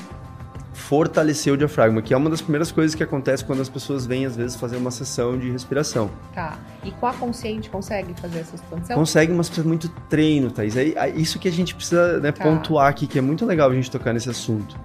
[0.74, 4.26] fortalecer o diafragma, que é uma das primeiras coisas que acontece quando as pessoas vêm
[4.26, 6.10] às vezes fazer uma sessão de respiração.
[6.34, 6.58] Tá.
[6.84, 8.96] E com a consciente consegue fazer essa expansão?
[8.96, 10.76] Consegue, mas precisa muito treino, Thaís.
[10.76, 12.44] É isso que a gente precisa né, tá.
[12.44, 14.78] pontuar aqui, que é muito legal a gente tocar nesse assunto.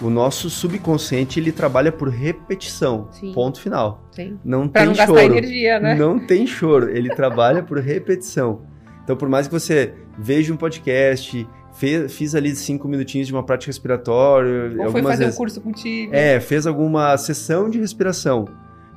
[0.00, 3.08] O nosso subconsciente ele trabalha por repetição.
[3.10, 3.32] Sim.
[3.32, 4.06] Ponto final.
[4.12, 4.38] Sim.
[4.44, 5.12] Não pra tem não choro.
[5.12, 5.94] gastar energia, né?
[5.94, 6.88] Não tem choro.
[6.90, 8.62] Ele trabalha por repetição.
[9.02, 13.42] Então, por mais que você veja um podcast, fez, fiz ali cinco minutinhos de uma
[13.42, 14.72] prática respiratória.
[14.78, 16.14] Ou foi fazer vezes, um curso contigo.
[16.14, 18.44] É, fez alguma sessão de respiração.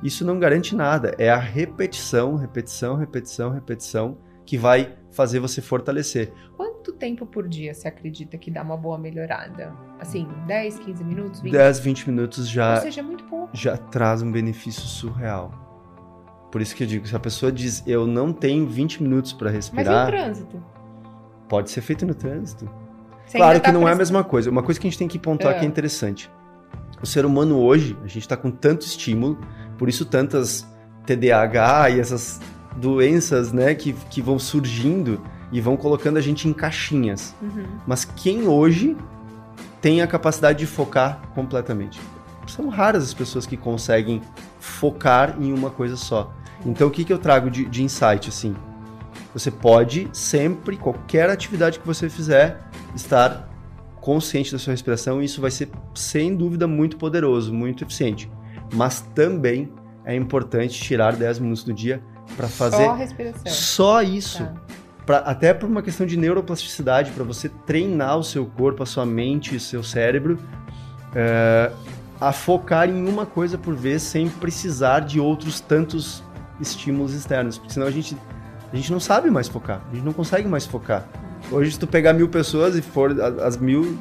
[0.02, 1.14] Isso não garante nada.
[1.18, 6.32] É a repetição, repetição, repetição, repetição que vai fazer você fortalecer.
[6.82, 9.72] Quanto tempo por dia você acredita que dá uma boa melhorada?
[10.00, 11.52] Assim, 10, 15 minutos, 20?
[11.52, 12.74] 10, 20 minutos já.
[12.74, 13.50] Ou seja, é muito pouco.
[13.52, 15.52] Já traz um benefício surreal.
[16.50, 19.48] Por isso que eu digo, se a pessoa diz, eu não tenho 20 minutos para
[19.48, 19.86] respirar.
[19.86, 20.64] Mas e o trânsito?
[21.48, 22.68] Pode ser feito no trânsito.
[23.26, 24.50] Você claro que tá não é a mesma coisa.
[24.50, 25.58] Uma coisa que a gente tem que pontuar é.
[25.60, 26.28] que é interessante.
[27.00, 29.38] O ser humano hoje, a gente está com tanto estímulo,
[29.78, 30.66] por isso tantas
[31.06, 32.40] TDAH e essas
[32.76, 37.34] doenças, né, que, que vão surgindo e vão colocando a gente em caixinhas.
[37.40, 37.66] Uhum.
[37.86, 38.96] Mas quem hoje
[39.80, 42.00] tem a capacidade de focar completamente?
[42.46, 44.20] São raras as pessoas que conseguem
[44.58, 46.32] focar em uma coisa só.
[46.64, 48.56] Então, o que, que eu trago de, de insight, assim?
[49.34, 52.60] Você pode sempre, qualquer atividade que você fizer,
[52.94, 53.48] estar
[54.00, 58.30] consciente da sua respiração e isso vai ser, sem dúvida, muito poderoso, muito eficiente.
[58.74, 59.72] Mas também
[60.04, 62.02] é importante tirar 10 minutos do dia
[62.36, 63.52] para fazer só respiração.
[63.52, 64.44] Só isso.
[64.44, 64.54] Tá.
[65.04, 69.04] Pra, até por uma questão de neuroplasticidade, para você treinar o seu corpo, a sua
[69.04, 70.38] mente, o seu cérebro
[71.14, 71.70] é,
[72.20, 76.22] a focar em uma coisa por vez sem precisar de outros tantos
[76.60, 78.16] estímulos externos, porque senão a gente,
[78.72, 81.04] a gente não sabe mais focar, a gente não consegue mais focar.
[81.50, 83.98] Hoje, se tu pegar mil pessoas e for as mil,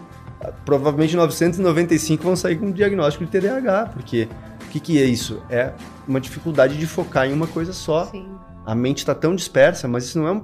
[0.63, 4.27] provavelmente 995 vão sair com um diagnóstico de TDAH, porque
[4.63, 5.41] o que, que é isso?
[5.49, 5.73] É
[6.07, 8.05] uma dificuldade de focar em uma coisa só.
[8.05, 8.27] Sim.
[8.63, 10.41] A mente está tão dispersa, mas isso não é,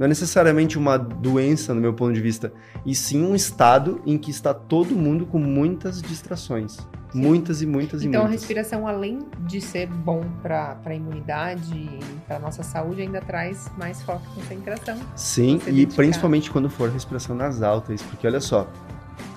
[0.00, 2.50] não é necessariamente uma doença, no meu ponto de vista,
[2.86, 6.78] e sim um estado em que está todo mundo com muitas distrações.
[7.12, 7.20] Sim.
[7.20, 8.24] Muitas e muitas então, e muitas.
[8.24, 13.20] Então, a respiração, além de ser bom para a imunidade e para nossa saúde, ainda
[13.20, 14.96] traz mais foco e concentração.
[15.14, 18.66] Sim, e principalmente quando for respiração nasal, isso porque olha só.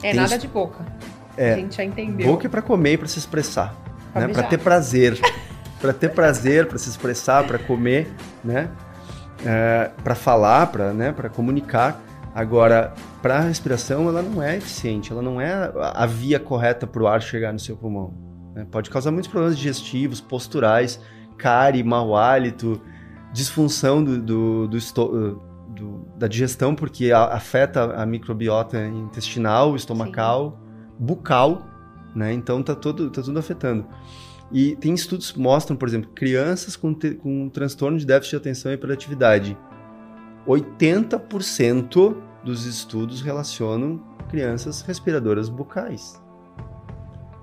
[0.02, 0.86] É nada de boca.
[1.36, 2.28] É, a gente já entendeu.
[2.28, 3.76] Boca é para comer e para se expressar
[4.19, 4.28] né?
[4.28, 5.19] Para ter prazer,
[5.82, 8.12] para ter prazer, para se expressar, para comer,
[8.43, 8.69] né?
[9.45, 11.12] É, para falar, para né?
[11.12, 12.01] Para comunicar.
[12.34, 17.03] Agora, para a respiração, ela não é eficiente, ela não é a via correta para
[17.03, 18.13] o ar chegar no seu pulmão.
[18.56, 18.65] Né?
[18.71, 20.99] Pode causar muitos problemas digestivos, posturais,
[21.38, 22.82] cárie, mau hálito,
[23.32, 31.06] disfunção do, do, do, do da digestão, porque afeta a microbiota intestinal, estomacal, Sim.
[31.06, 31.73] bucal
[32.15, 32.34] né?
[32.34, 33.86] Então tá tudo, tá tudo afetando.
[34.51, 38.38] E tem estudos que mostram, por exemplo, crianças com, te, com transtorno de déficit de
[38.38, 39.58] atenção e hiperatividade.
[40.47, 46.21] 80% dos estudos relacionam crianças respiradoras bucais.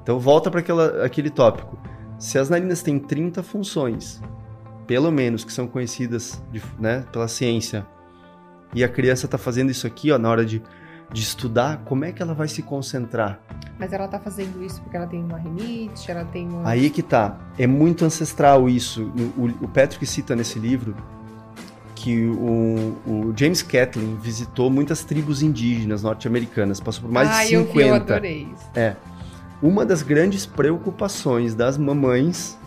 [0.02, 0.60] Então volta para
[1.04, 1.78] aquele tópico.
[2.18, 4.20] Se as narinas têm 30 funções,
[4.86, 7.86] pelo menos que são conhecidas de, né, pela ciência,
[8.74, 10.62] e a criança está fazendo isso aqui ó, na hora de
[11.12, 13.40] de estudar, como é que ela vai se concentrar?
[13.78, 16.66] Mas ela tá fazendo isso porque ela tem uma rinite, ela tem um...
[16.66, 17.38] Aí que tá.
[17.58, 19.12] É muito ancestral isso.
[19.36, 20.94] O, o Patrick cita nesse livro
[21.94, 27.48] que o, o James Catlin visitou muitas tribos indígenas norte-americanas, passou por mais ah, de
[27.48, 27.58] 50.
[27.58, 28.70] Eu, vi, eu adorei isso.
[28.74, 28.96] É.
[29.62, 32.58] Uma das grandes preocupações das mamães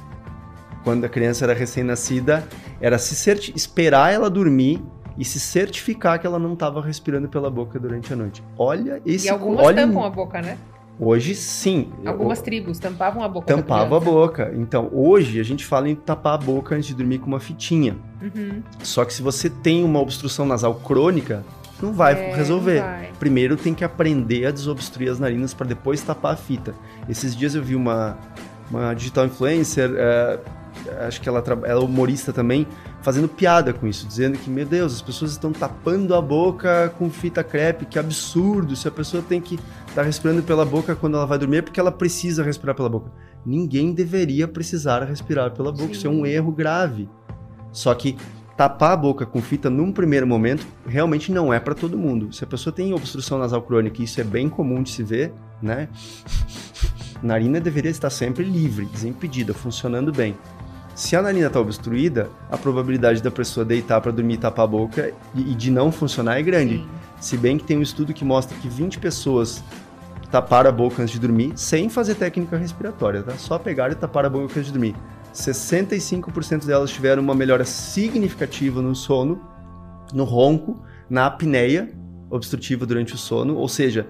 [0.84, 2.48] quando a criança era recém-nascida
[2.80, 4.84] era se esperar ela dormir
[5.18, 8.44] e se certificar que ela não estava respirando pela boca durante a noite.
[8.58, 10.58] Olha esse E algumas olha, tampam a boca, né?
[11.00, 11.92] Hoje sim.
[12.06, 13.48] Algumas tribos tampavam a boca.
[13.48, 14.52] Tampava a boca.
[14.56, 17.96] Então, hoje a gente fala em tapar a boca antes de dormir com uma fitinha.
[18.22, 18.62] Uhum.
[18.84, 21.44] Só que se você tem uma obstrução nasal crônica,
[21.82, 22.80] não vai É, resolver.
[22.82, 23.12] não vai.
[23.20, 26.76] Primeiro tem que aprender a desobstruir as narinas para depois tapar a fita.
[27.10, 28.16] Esses dias eu vi uma,
[28.70, 30.40] uma digital influencer, é,
[31.08, 32.68] acho que ela, ela é humorista também,
[33.02, 37.10] fazendo piada com isso, dizendo que, meu Deus, as pessoas estão tapando a boca com
[37.10, 41.26] fita crepe, que absurdo, se a pessoa tem que estar respirando pela boca quando ela
[41.26, 43.12] vai dormir, é porque ela precisa respirar pela boca.
[43.46, 46.32] Ninguém deveria precisar respirar pela boca, isso é um Sim.
[46.32, 47.10] erro grave.
[47.72, 48.16] Só que
[48.56, 52.32] tapar a boca com fita num primeiro momento realmente não é para todo mundo.
[52.32, 55.90] Se a pessoa tem obstrução nasal crônica, isso é bem comum de se ver, né?
[57.22, 60.36] Narina deveria estar sempre livre, desimpedida, funcionando bem.
[60.96, 64.68] Se a narina está obstruída, a probabilidade da pessoa deitar para dormir e tapar a
[64.68, 66.78] boca e de não funcionar é grande.
[66.78, 66.88] Sim.
[67.20, 69.64] Se bem que tem um estudo que mostra que 20 pessoas
[70.30, 73.34] taparam a boca antes de dormir sem fazer técnica respiratória, tá?
[73.38, 74.96] Só pegaram e taparam a boca antes de dormir.
[75.34, 79.42] 65% delas tiveram uma melhora significativa no sono,
[80.14, 80.80] no ronco,
[81.10, 81.92] na apneia
[82.30, 84.08] obstrutiva durante o sono, ou seja,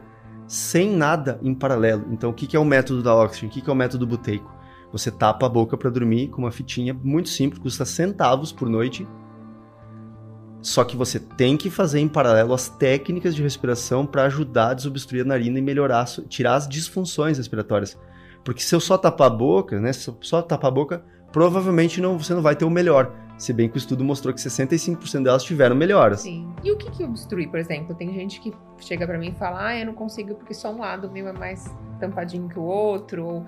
[0.48, 2.08] sem nada em paralelo.
[2.12, 3.50] Então, o que é o método da Oxygen?
[3.50, 4.54] O que que é o método buteico?
[4.93, 9.08] Você tapa a boca para dormir com uma fitinha muito simples, custa centavos por noite.
[10.62, 14.73] Só que você tem que fazer em paralelo as técnicas de respiração para ajudar a
[14.75, 17.97] desobstruir a narina e melhorar, tirar as disfunções respiratórias.
[18.45, 22.36] Porque se eu só tapar a boca, né, só tapar a boca, provavelmente não, você
[22.36, 23.12] não vai ter o melhor.
[23.36, 26.21] Se bem que o estudo mostrou que 65% delas tiveram melhoras.
[26.21, 26.52] Sim.
[26.63, 27.93] E o que que obstrui, por exemplo?
[27.93, 30.80] Tem gente que chega pra mim e fala, ah, eu não consigo porque só um
[30.80, 33.45] lado meu é mais tampadinho que o outro, ou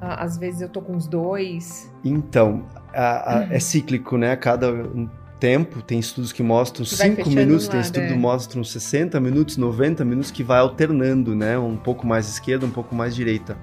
[0.00, 1.92] ah, às vezes eu tô com os dois.
[2.04, 3.52] Então, a- a- Uhum.
[3.52, 4.32] é cíclico, né?
[4.32, 4.72] A cada
[5.38, 8.08] tempo tem estudos que mostram Que vai 5 fechando minutos, um tem lado, estudo é.
[8.08, 11.58] que mostram 60 minutos, 90 minutos, que vai alternando, né?
[11.58, 13.58] Um pouco mais esquerda, um pouco mais direita.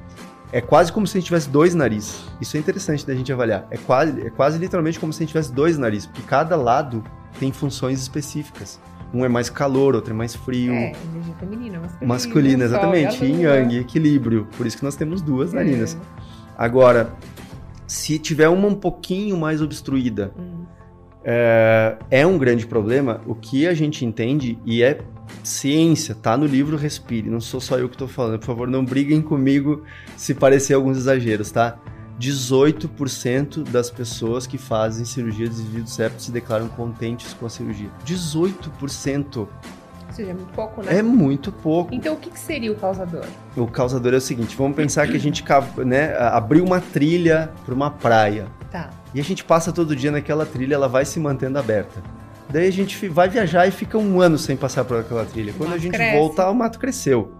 [0.51, 2.23] É quase como se a gente tivesse dois narizes.
[2.39, 3.65] Isso é interessante da gente avaliar.
[3.71, 7.03] É quase, é quase literalmente como se a gente tivesse dois narizes, porque cada lado
[7.41, 8.79] tem funções específicas.
[9.11, 10.71] Um é mais calor, outro é mais frio.
[10.73, 12.07] É, energia feminina, masculina.
[12.13, 13.25] Masculina, o sol e exatamente.
[13.25, 14.47] Yin yang, equilíbrio.
[14.55, 15.95] Por isso que nós temos duas narinas.
[15.95, 16.21] É.
[16.55, 17.11] Agora,
[17.87, 20.65] se tiver uma um pouquinho mais obstruída, Hum.
[21.23, 23.21] é, é um grande problema.
[23.25, 24.99] O que a gente entende, e é
[25.43, 28.85] ciência, tá no livro Respire, não sou só eu que tô falando, por favor, não
[28.85, 29.83] briguem comigo
[30.15, 31.79] se parecer alguns exageros, tá?
[32.21, 37.49] 18% das pessoas que fazem cirurgia de desvio do septo se declaram contentes com a
[37.49, 37.89] cirurgia.
[38.05, 39.37] 18%!
[39.37, 39.49] Ou
[40.11, 40.97] seja, é muito pouco, né?
[40.97, 41.95] É muito pouco.
[41.95, 43.25] Então, o que, que seria o causador?
[43.55, 45.43] O causador é o seguinte, vamos pensar que a gente
[45.85, 48.47] né, abriu uma trilha para uma praia.
[48.69, 48.91] Tá.
[49.15, 52.03] E a gente passa todo dia naquela trilha, ela vai se mantendo aberta.
[52.49, 55.53] Daí a gente vai viajar e fica um ano sem passar por aquela trilha.
[55.57, 56.17] Quando a gente cresce.
[56.17, 57.33] volta, o mato cresceu.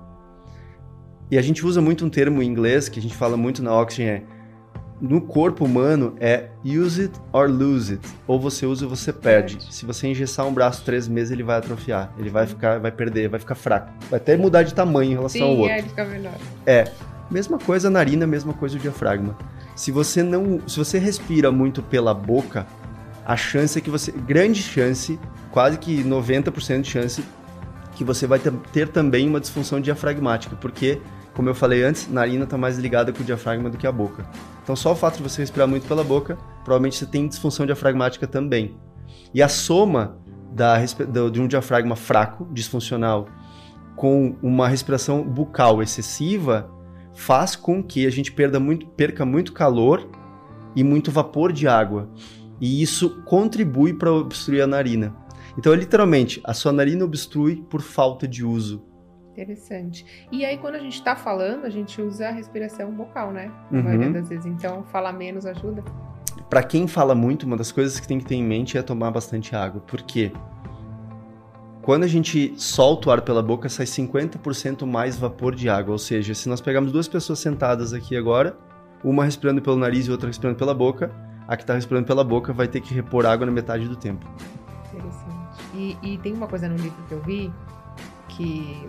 [1.30, 3.74] E a gente usa muito um termo em inglês, que a gente fala muito na
[3.74, 4.24] Oxygen, é
[5.02, 8.08] no corpo humano é use it or lose it.
[8.28, 9.58] Ou você usa ou você perde.
[9.74, 12.14] Se você engessar um braço três meses, ele vai atrofiar.
[12.20, 13.92] Ele vai ficar, vai perder, vai ficar fraco.
[14.10, 15.74] Vai até mudar de tamanho em relação ao Sim, outro.
[15.74, 16.34] é, ele fica menor.
[17.32, 19.36] Mesma coisa a narina, mesma coisa o diafragma.
[19.76, 22.68] Se você não, se você respira muito pela boca,
[23.26, 25.18] a chance é que você, grande chance,
[25.50, 27.24] quase que 90% de chance
[27.96, 31.00] que você vai ter, ter também uma disfunção diafragmática, porque
[31.34, 34.26] como eu falei antes, narina está mais ligada com o diafragma do que a boca.
[34.64, 38.28] Então só o fato de você respirar muito pela boca, provavelmente você tem disfunção diafragmática
[38.28, 38.76] também.
[39.34, 40.18] E a soma
[40.54, 40.78] da,
[41.30, 43.28] de um diafragma fraco, disfuncional,
[43.96, 46.70] com uma respiração bucal excessiva,
[47.14, 50.10] faz com que a gente perda muito, perca muito calor
[50.76, 52.10] e muito vapor de água.
[52.60, 55.16] E isso contribui para obstruir a narina.
[55.58, 58.84] Então, literalmente, a sua narina obstrui por falta de uso.
[59.32, 60.06] Interessante.
[60.32, 63.50] E aí, quando a gente tá falando, a gente usa a respiração vocal, né?
[63.72, 63.84] Na Uhum.
[63.86, 64.46] maioria das vezes.
[64.46, 65.84] Então, falar menos ajuda.
[66.50, 69.10] Para quem fala muito, uma das coisas que tem que ter em mente é tomar
[69.10, 69.80] bastante água.
[69.82, 70.32] Por quê?
[71.82, 75.94] Quando a gente solta o ar pela boca, sai 50% mais vapor de água.
[75.94, 78.56] Ou seja, se nós pegarmos duas pessoas sentadas aqui agora,
[79.04, 81.10] uma respirando pelo nariz e outra respirando pela boca,
[81.48, 84.28] a que está respirando pela boca vai ter que repor água na metade do tempo.
[84.94, 85.32] Interessante.
[85.74, 87.52] E, e tem uma coisa no livro que eu vi
[88.42, 88.88] que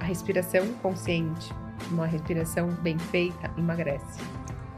[0.00, 1.52] a respiração consciente,
[1.90, 4.20] uma respiração bem feita, emagrece.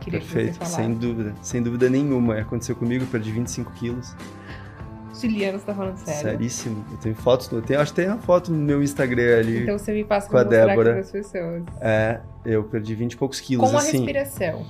[0.01, 0.77] Queria que Perfeito, falasse.
[0.77, 1.35] sem dúvida.
[1.43, 2.39] Sem dúvida nenhuma.
[2.39, 4.15] Aconteceu comigo, eu perdi 25 quilos.
[5.21, 6.21] Juliano, você tá falando sério?
[6.21, 6.85] Seríssimo.
[6.91, 9.63] Eu tenho fotos, eu tenho, acho que tem uma foto no meu Instagram ali.
[9.63, 11.03] Então você me passa com a Débora.
[11.11, 11.63] pessoas.
[11.81, 13.69] É, eu perdi 20 e poucos quilos.
[13.69, 13.99] Com a assim.
[13.99, 14.67] respiração.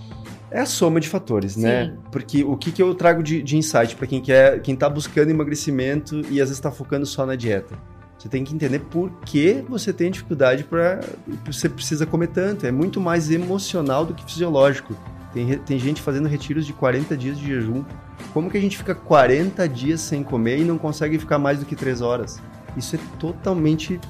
[0.50, 1.86] É a soma de fatores, né?
[1.86, 1.98] Sim.
[2.12, 5.28] Porque o que, que eu trago de, de insight para quem quer, quem tá buscando
[5.28, 7.76] emagrecimento e às vezes tá focando só na dieta?
[8.18, 11.00] Você tem que entender por que você tem dificuldade para
[11.44, 12.66] você precisa comer tanto.
[12.66, 14.96] É muito mais emocional do que fisiológico.
[15.32, 17.84] Tem, tem gente fazendo retiros de 40 dias de jejum.
[18.32, 21.66] Como que a gente fica 40 dias sem comer e não consegue ficar mais do
[21.66, 22.40] que 3 horas?
[22.76, 24.00] Isso é totalmente.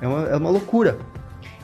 [0.00, 0.98] É uma, é uma loucura.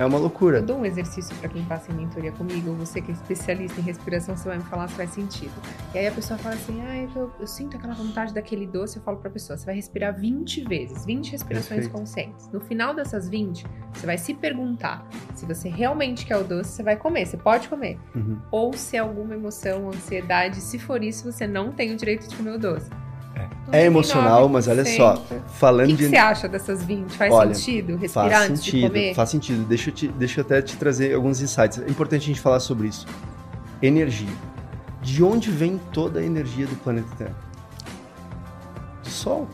[0.01, 0.61] É uma loucura.
[0.61, 3.85] Eu dou um exercício para quem passa em mentoria comigo, você que é especialista em
[3.85, 5.53] respiração, você vai me falar se faz sentido.
[5.95, 8.97] E aí a pessoa fala assim: ah, eu, eu sinto aquela vontade daquele doce.
[8.97, 11.93] Eu falo para a pessoa: você vai respirar 20 vezes, 20 respirações Perfeito.
[11.93, 12.49] conscientes.
[12.51, 16.83] No final dessas 20, você vai se perguntar se você realmente quer o doce, você
[16.83, 17.99] vai comer, você pode comer.
[18.15, 18.39] Uhum.
[18.51, 22.35] Ou se é alguma emoção, ansiedade, se for isso, você não tem o direito de
[22.37, 22.89] comer o doce.
[23.73, 25.19] É emocional, mas olha só, 99%.
[25.19, 26.09] O falando que, que de.
[26.09, 27.17] você acha dessas 20?
[27.17, 29.15] Faz Olha, sentido respirar Faz antes de sentido, comer?
[29.15, 29.65] faz sentido.
[29.69, 31.79] Deixa eu, te, deixa eu até te trazer alguns insights.
[31.79, 33.07] É importante a gente falar sobre isso.
[33.81, 34.29] Energia.
[35.01, 37.37] De onde vem toda a energia do planeta Terra?
[39.03, 39.49] Do Sol.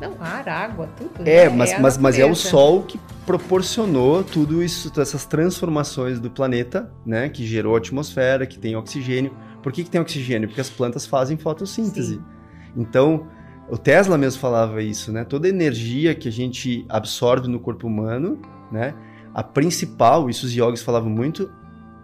[0.00, 1.28] Não, ar, água, tudo.
[1.28, 1.54] É, né?
[1.54, 2.34] mas, a mas, mas é o.
[2.34, 7.28] Sol que proporcionou tudo isso, todas essas transformações do planeta, né?
[7.28, 9.32] Que gerou a atmosfera, que tem oxigênio.
[9.62, 10.48] Por que, que tem oxigênio?
[10.48, 12.14] Porque as plantas fazem fotossíntese.
[12.14, 12.39] Sim.
[12.76, 13.26] Então,
[13.68, 15.24] o Tesla mesmo falava isso, né?
[15.24, 18.94] Toda energia que a gente absorve no corpo humano, né?
[19.32, 21.50] A principal, isso os yogis falavam muito,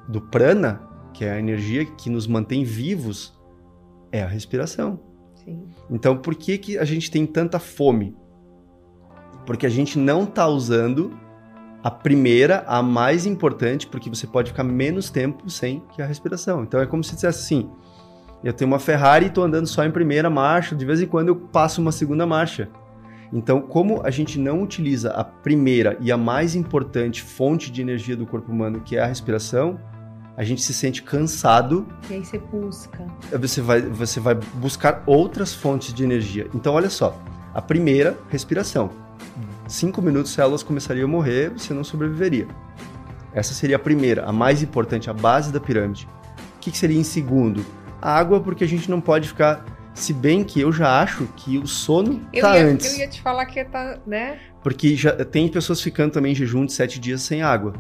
[0.07, 0.81] do prana,
[1.13, 3.37] que é a energia que nos mantém vivos,
[4.13, 5.01] é a respiração.
[5.35, 5.65] Sim.
[5.91, 8.17] Então, por que, que a gente tem tanta fome?
[9.45, 11.19] Porque a gente não está usando
[11.83, 16.63] a primeira, a mais importante, porque você pode ficar menos tempo sem, que a respiração.
[16.63, 17.71] Então, é como se dissesse assim,
[18.47, 21.29] eu tenho uma Ferrari e estou andando só em primeira marcha, de vez em quando
[21.29, 22.69] eu passo uma segunda marcha.
[23.33, 28.17] Então, como a gente não utiliza a primeira e a mais importante fonte de energia
[28.17, 29.81] do corpo humano, que é a respiração,
[30.37, 33.05] a gente se sente cansado E aí você busca.
[33.37, 36.47] você vai, você vai buscar outras fontes de energia.
[36.55, 37.21] Então, olha só.
[37.53, 38.91] A primeira, respiração.
[39.67, 42.47] Cinco minutos, células começariam a morrer, você não sobreviveria.
[43.35, 46.09] Essa seria a primeira, a mais importante, a base da pirâmide.
[46.57, 47.65] O que, que seria em segundo?
[48.07, 49.65] Água, porque a gente não pode ficar...
[49.95, 52.93] Se bem que eu já acho que o sono Eu, tá ia, antes.
[52.93, 54.39] eu ia te falar que tá, né?
[54.63, 57.73] Porque já tem pessoas ficando também em jejum de sete dias sem água.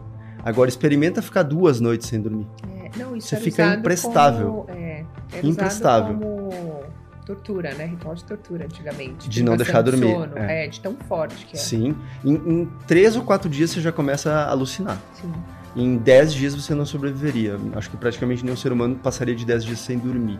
[0.42, 2.46] Agora, experimenta ficar duas noites sem dormir.
[2.82, 4.64] É, não, isso Você fica imprestável.
[4.66, 6.14] Como, é, era Imprestável.
[6.16, 6.84] como
[7.26, 7.84] tortura, né?
[7.84, 9.28] Ritual de tortura antigamente.
[9.28, 10.38] De não deixar do dormir, Sono.
[10.38, 10.64] é.
[10.64, 10.68] É.
[10.68, 11.58] de tão forte que é.
[11.58, 11.94] Sim.
[12.24, 14.98] Em, em três ou quatro dias você já começa a alucinar.
[15.20, 15.32] Sim.
[15.76, 17.58] Em 10 dias você não sobreviveria.
[17.74, 20.38] Acho que praticamente nenhum ser humano passaria de 10 dias sem dormir.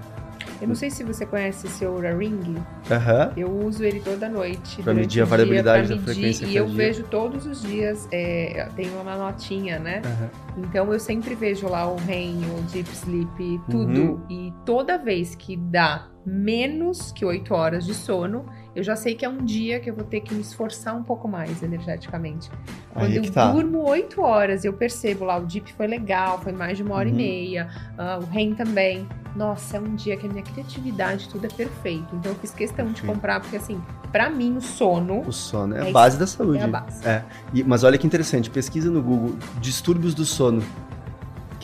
[0.60, 2.56] Eu não sei se você conhece esse Oura Ring.
[2.90, 3.32] Aham.
[3.36, 4.82] Eu uso ele toda noite.
[4.82, 6.92] Pra medir a variabilidade dia, da medir, frequência E eu cardíaca.
[6.92, 10.00] vejo todos os dias, é, tem uma notinha, né?
[10.02, 10.30] aham.
[10.56, 14.00] Então eu sempre vejo lá o REM, o Deep Sleep, tudo.
[14.00, 14.20] Uhum.
[14.30, 19.24] E toda vez que dá menos que 8 horas de sono, eu já sei que
[19.24, 22.50] é um dia que eu vou ter que me esforçar um pouco mais energeticamente.
[22.92, 23.50] Quando é eu tá.
[23.50, 27.08] durmo 8 horas, eu percebo lá, o Deep foi legal, foi mais de uma hora
[27.08, 27.14] Uhum.
[27.14, 29.08] e meia, ah, o REM também.
[29.34, 32.14] Nossa, é um dia que a minha criatividade, tudo é perfeito.
[32.14, 33.80] Então eu fiz questão de comprar, porque assim,
[34.12, 36.58] pra mim o sono O sono é É a base da saúde.
[36.58, 37.06] é a base.
[37.06, 37.22] É.
[37.54, 40.62] E- mas olha que interessante, pesquisa no Google distúrbios do sono.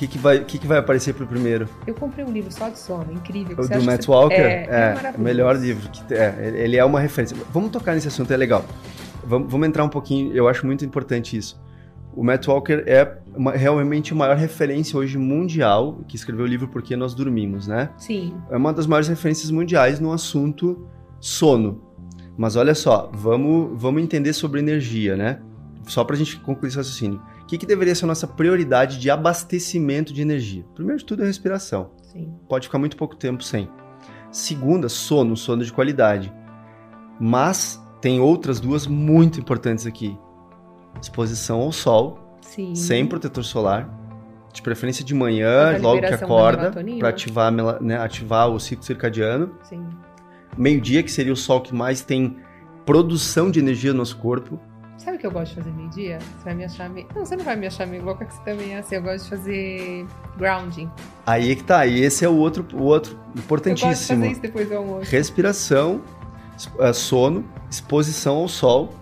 [0.03, 1.69] O que, que, vai, que, que vai aparecer pro primeiro?
[1.87, 3.53] Eu comprei um livro só de sono, incrível.
[3.57, 4.35] O Você do Matt que Walker?
[4.35, 5.17] É, é é, maravilhoso.
[5.17, 5.88] o melhor livro.
[5.91, 7.37] Que, é, ele é uma referência.
[7.53, 8.65] Vamos tocar nesse assunto, é legal.
[9.25, 11.62] Vamos, vamos entrar um pouquinho, eu acho muito importante isso.
[12.17, 16.67] O Matt Walker é uma- realmente a maior referência hoje mundial, que escreveu o livro
[16.67, 17.91] Porque Nós Dormimos, né?
[17.97, 18.35] Sim.
[18.51, 20.85] é uma das maiores referências mundiais no assunto
[21.21, 21.81] sono.
[22.37, 25.38] Mas olha só, vamos, vamos entender sobre energia, né?
[25.87, 27.21] Só pra gente concluir esse raciocínio.
[27.53, 30.65] O que, que deveria ser a nossa prioridade de abastecimento de energia?
[30.75, 31.91] Primeiro de tudo, é a respiração.
[32.03, 32.33] Sim.
[32.49, 33.69] Pode ficar muito pouco tempo sem.
[34.31, 36.33] Segunda, sono, sono de qualidade.
[37.21, 40.19] Mas tem outras duas muito importantes aqui.
[40.99, 42.75] Exposição ao sol, Sim.
[42.75, 43.87] sem protetor solar,
[44.51, 48.83] de preferência de manhã, logo que acorda, para ativar, a mela- né, ativar o ciclo
[48.83, 49.57] circadiano.
[49.65, 49.87] Sim.
[50.57, 52.35] Meio-dia, que seria o sol que mais tem
[52.87, 54.59] produção de energia no nosso corpo.
[54.98, 56.18] Sabe o que eu gosto de fazer meio-dia?
[56.20, 57.07] Você vai me achar meio.
[57.14, 58.95] Não, você não vai me achar meio louca, que você também é assim.
[58.95, 60.88] Eu gosto de fazer grounding.
[61.26, 64.18] Aí que tá, e esse é o outro, o outro Eu gosto de importantíssimo.
[64.20, 65.11] fazer isso depois do almoço.
[65.11, 66.01] Respiração,
[66.57, 68.95] es- eh, sono, exposição ao sol,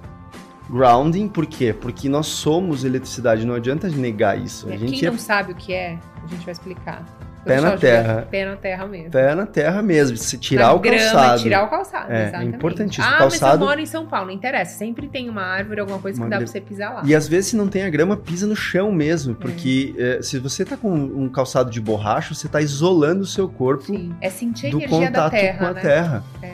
[0.70, 1.72] grounding, por quê?
[1.74, 4.68] Porque nós somos eletricidade, não adianta negar isso.
[4.68, 7.05] A É, gente Quem é não sabe o que é, a gente vai explicar.
[7.45, 8.26] Pé na terra.
[8.30, 9.11] Pé na terra mesmo.
[9.11, 10.16] Pé na terra mesmo.
[10.16, 11.43] Se tirar na o grama, calçado.
[11.43, 12.57] Tirar o calçado, É, é exatamente.
[12.57, 13.07] importantíssimo.
[13.07, 14.76] Ah, Calçado- mas eu moro em São Paulo, não interessa.
[14.78, 17.03] Sempre tem uma árvore, alguma coisa que dá pra gra- você pisar lá.
[17.05, 19.34] E às vezes, se não tem a grama, pisa no chão mesmo.
[19.34, 23.49] Porque eh, se você tá com um calçado de borracha, você tá isolando o seu
[23.49, 24.14] corpo Sim.
[24.20, 25.80] É sentir a do energia da terra, com a né?
[25.80, 26.24] terra.
[26.43, 26.53] É.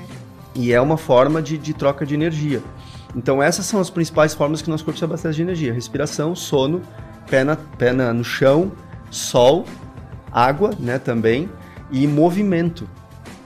[0.55, 2.62] E é uma forma de, de troca de energia.
[3.14, 6.82] Então, essas são as principais formas que nosso corpo se abastece de energia: respiração, sono,
[7.30, 8.72] pé, na, pé na- no chão,
[9.11, 9.64] sol,
[10.37, 11.49] água, né, também,
[11.91, 12.87] e movimento.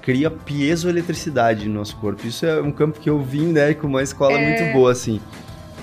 [0.03, 2.27] Cria piezoeletricidade no nosso corpo.
[2.27, 4.49] Isso é um campo que eu vim, né, com uma escola É.
[4.49, 5.21] muito boa, assim.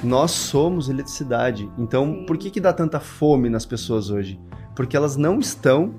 [0.03, 1.69] Nós somos eletricidade.
[1.77, 2.25] Então, Sim.
[2.25, 4.37] por que, que dá tanta fome nas pessoas hoje?
[4.75, 5.95] Porque elas não estão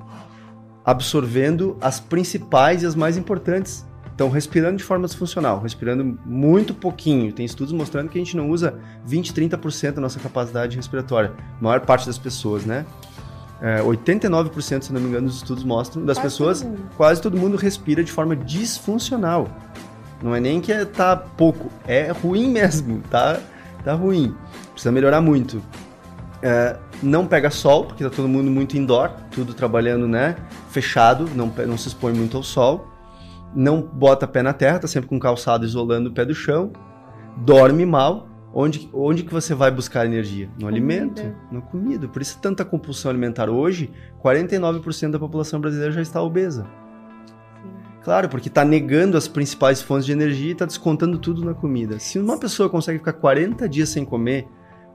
[0.84, 3.86] absorvendo as principais e as mais importantes.
[4.14, 7.32] Então, respirando de forma disfuncional, respirando muito pouquinho.
[7.32, 11.32] Tem estudos mostrando que a gente não usa 20, 30% da nossa capacidade respiratória.
[11.60, 12.84] A maior parte das pessoas, né?
[13.60, 17.36] É, 89%, se não me engano, dos estudos mostram, das Quase pessoas, todo quase todo
[17.36, 19.48] mundo respira de forma disfuncional.
[20.22, 23.40] Não é nem que é, tá pouco, é ruim mesmo, tá,
[23.84, 24.34] tá ruim.
[24.72, 25.62] Precisa melhorar muito.
[26.40, 30.36] É, não pega sol, porque tá todo mundo muito indoor, tudo trabalhando, né?
[30.70, 32.86] Fechado, não, não se expõe muito ao sol.
[33.54, 36.70] Não bota pé na terra, tá sempre com calçado isolando o pé do chão.
[37.38, 38.27] Dorme mal.
[38.52, 40.46] Onde, onde que você vai buscar energia?
[40.46, 40.68] No Comida.
[40.68, 42.08] alimento, na comida.
[42.08, 43.50] Por isso tanta compulsão alimentar.
[43.50, 43.90] Hoje,
[44.22, 46.64] 49% da população brasileira já está obesa.
[46.64, 47.70] Sim.
[48.02, 51.98] Claro, porque está negando as principais fontes de energia e está descontando tudo na comida.
[51.98, 54.48] Se uma pessoa consegue ficar 40 dias sem comer,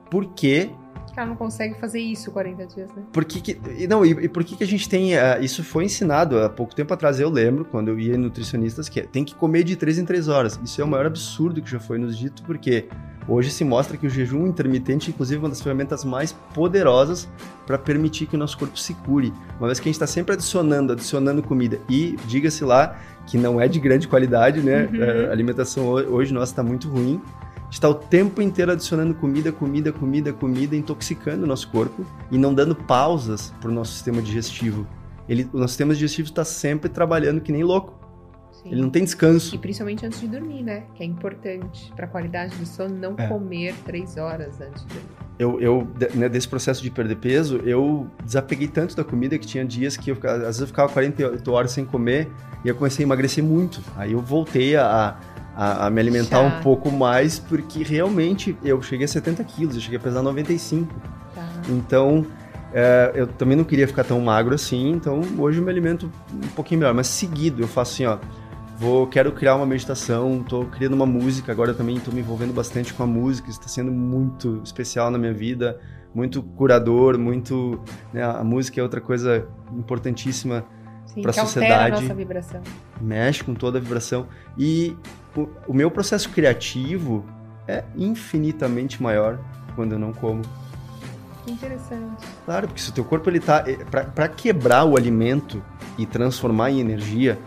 [0.10, 0.72] por quê?
[1.16, 3.04] Ela não consegue fazer isso 40 dias, né?
[3.12, 5.16] Por que, que não, e, e por que, que a gente tem.
[5.16, 8.90] ah, isso foi ensinado há pouco tempo atrás, eu lembro, quando eu ia em nutricionistas,
[8.90, 10.60] que é, tem que comer de 3 em 3 horas.
[10.64, 12.88] Isso é o maior absurdo que já foi nos dito, porque
[13.28, 17.30] hoje se mostra que o jejum intermitente, inclusive, é uma das ferramentas mais poderosas
[17.66, 19.34] para permitir que o nosso corpo se cure.
[19.60, 23.60] Uma vez que a gente está sempre adicionando, adicionando comida, e diga-se lá que não
[23.60, 24.90] é de grande qualidade, né?
[24.92, 25.30] Uhum.
[25.30, 27.22] A alimentação ho- hoje nossa está muito ruim.
[27.56, 32.06] A gente está o tempo inteiro adicionando comida, comida, comida, comida, intoxicando o nosso corpo
[32.30, 34.86] e não dando pausas para o nosso sistema digestivo.
[35.28, 38.03] Ele, o nosso sistema digestivo está sempre trabalhando que nem louco.
[38.64, 38.72] Sim.
[38.72, 39.54] Ele não tem descanso.
[39.54, 40.84] E principalmente antes de dormir, né?
[40.96, 43.28] Que é importante pra qualidade do sono não É.
[43.28, 45.10] comer três horas antes de dormir.
[45.38, 49.66] Eu, eu né, desse processo de perder peso, eu desapeguei tanto da comida que tinha
[49.66, 52.30] dias que eu, às vezes eu ficava 48 horas sem comer
[52.64, 53.82] e eu comecei a emagrecer muito.
[53.98, 55.18] Aí eu voltei a,
[55.56, 56.60] a, a me alimentar Já.
[56.60, 60.94] um pouco mais porque realmente eu cheguei a 70 quilos, eu cheguei a pesar 95.
[61.36, 61.50] Tá?
[61.68, 62.26] Então,
[62.72, 66.48] é, eu também não queria ficar tão magro assim, então hoje eu me alimento um
[66.50, 66.94] pouquinho melhor.
[66.94, 68.18] Mas seguido, eu faço assim, ó.
[68.78, 72.94] Vou, quero criar uma meditação, tô criando uma música, agora também tô me envolvendo bastante
[72.94, 75.80] com a música, isso está sendo muito especial na minha vida,
[76.14, 77.80] muito curador, muito...
[78.12, 80.66] né, a música é outra coisa importantíssima,
[81.14, 81.98] que altera sociedade.
[81.98, 82.62] a nossa vibração.
[83.00, 84.28] mexe com toda a vibração.
[84.58, 84.96] E
[85.36, 87.24] o, o meu processo criativo
[87.68, 89.40] é infinitamente maior
[89.76, 90.42] quando eu não como.
[91.46, 92.26] Que interessante.
[92.46, 93.64] Claro, porque se o teu corpo ele tá
[94.16, 95.62] para quebrar o alimento
[95.98, 97.38] e transformar em energia,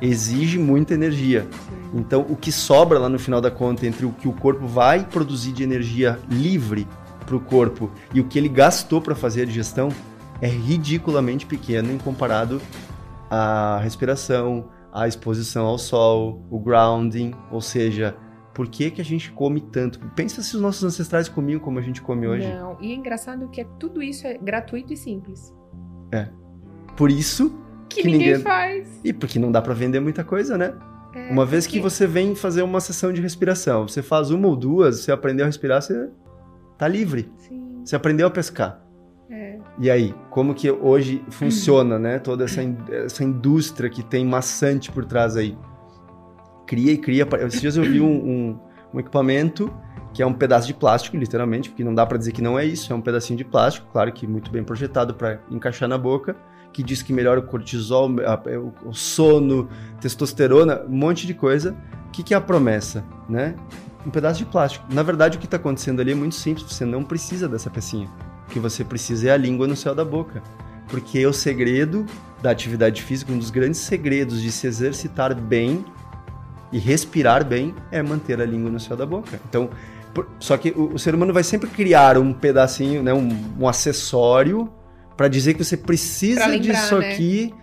[0.00, 1.46] exige muita energia.
[1.94, 5.04] Então, o que sobra lá no final da conta entre o que o corpo vai
[5.04, 6.86] produzir de energia livre
[7.24, 9.88] para o corpo e o que ele gastou para fazer a digestão
[10.40, 12.60] é ridiculamente pequeno em comparado
[13.30, 18.16] à respiração, à exposição ao sol, o grounding, ou seja,
[18.54, 19.98] por que, que a gente come tanto?
[20.14, 22.48] Pensa se os nossos ancestrais comiam como a gente come hoje.
[22.48, 25.54] Não, e é engraçado que é, tudo isso é gratuito e simples.
[26.96, 27.54] Por isso
[27.88, 29.00] Que, Que ninguém, ninguém- faz.
[29.04, 30.74] E porque não dá pra vender muita coisa, né?
[31.14, 34.56] É, Uma vez que você vem fazer uma sessão de respiração, você faz uma ou
[34.56, 36.08] duas, você aprendeu a respirar, você
[36.76, 37.32] tá livre.
[37.38, 38.82] Sim, Você aprendeu a pescar.
[39.30, 39.58] é.
[39.78, 42.18] E aí, como que hoje funciona, né?
[42.18, 45.56] Toda essa, in- essa indústria que tem maçante por trás aí.
[46.66, 47.26] Cria e cria.
[47.46, 48.58] Esses dias eu vi um, um-
[48.94, 49.72] um equipamento
[50.12, 52.64] que é um pedaço de plástico, literalmente, porque não dá pra dizer que não é
[52.64, 56.34] isso, é um pedacinho de plástico, claro que muito bem projetado para encaixar na boca,
[56.76, 58.38] que diz que melhora o cortisol, a-
[58.86, 59.66] o, sono,
[59.98, 61.74] testosterona, um monte de coisa.
[62.08, 63.54] O que, que é a promessa, né?
[64.06, 64.84] Um pedaço de plástico.
[64.92, 68.08] Na verdade, o que está acontecendo ali é muito simples, você não precisa dessa pecinha.
[68.46, 70.42] O que você precisa é a língua no céu da boca.
[70.88, 72.04] Porque é o segredo
[72.42, 75.82] da atividade física, um dos grandes segredos de se exercitar bem
[76.70, 79.40] e respirar bem é manter a língua no céu da boca.
[79.48, 79.70] Então,
[80.12, 83.66] por- só que o, o ser humano vai sempre criar um pedacinho, né, um, um
[83.66, 84.70] acessório
[85.16, 87.12] para dizer que você precisa lembrar, disso né?
[87.12, 87.54] aqui,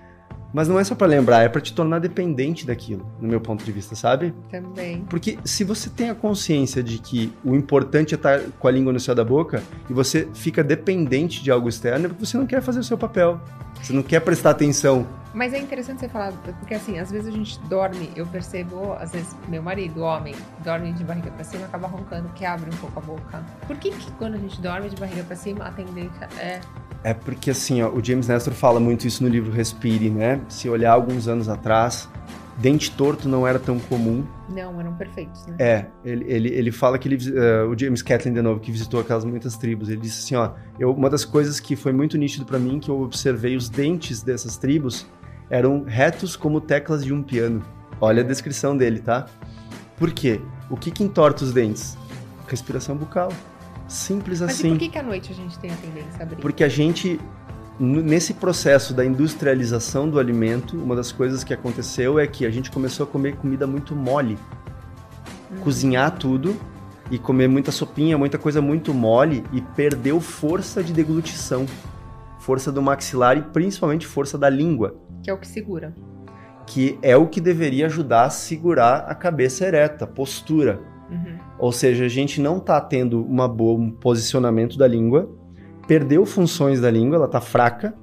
[0.53, 3.65] mas não é só para lembrar, é para te tornar dependente daquilo, no meu ponto
[3.65, 4.33] de vista, sabe?
[4.51, 5.03] Também.
[5.09, 8.93] Porque se você tem a consciência de que o importante é estar com a língua
[8.93, 12.45] no céu da boca e você fica dependente de algo externo, é porque você não
[12.45, 13.41] quer fazer o seu papel.
[13.81, 15.07] Você não quer prestar atenção.
[15.33, 19.11] Mas é interessante você falar, porque assim, às vezes a gente dorme, eu percebo, às
[19.11, 22.99] vezes meu marido, homem, dorme de barriga para cima, acaba roncando, que abre um pouco
[22.99, 23.43] a boca.
[23.65, 26.61] Por que, que quando a gente dorme de barriga para cima, a tendência é
[27.03, 30.39] é porque assim, ó, o James Nestor fala muito isso no livro Respire, né?
[30.47, 32.09] Se olhar alguns anos atrás,
[32.57, 34.23] dente torto não era tão comum.
[34.49, 35.55] Não, eram perfeitos, né?
[35.59, 38.99] É, ele, ele, ele fala que ele, uh, o James Catlin, de novo, que visitou
[38.99, 42.45] aquelas muitas tribos, ele disse assim, ó, eu, uma das coisas que foi muito nítido
[42.45, 45.05] para mim, que eu observei os dentes dessas tribos,
[45.49, 47.61] eram retos como teclas de um piano.
[47.99, 49.25] Olha a descrição dele, tá?
[49.97, 50.41] Por quê?
[50.69, 51.97] O que que entorta os dentes?
[52.47, 53.29] Respiração bucal.
[53.87, 54.69] Simples Mas assim.
[54.69, 56.37] Mas por que, que à noite a gente tem a tendência a abrir?
[56.37, 57.19] Porque a gente,
[57.79, 62.71] nesse processo da industrialização do alimento, uma das coisas que aconteceu é que a gente
[62.71, 64.37] começou a comer comida muito mole.
[65.51, 65.57] Hum.
[65.61, 66.55] Cozinhar tudo
[67.11, 71.65] e comer muita sopinha, muita coisa muito mole e perdeu força de deglutição.
[72.39, 74.95] Força do maxilar e principalmente força da língua.
[75.21, 75.95] Que é o que segura.
[76.65, 80.92] Que é o que deveria ajudar a segurar a cabeça ereta, postura.
[81.13, 81.37] Uhum.
[81.59, 85.29] Ou seja, a gente não está tendo uma boa, um posicionamento da língua,
[85.87, 87.93] perdeu funções da língua, ela está fraca,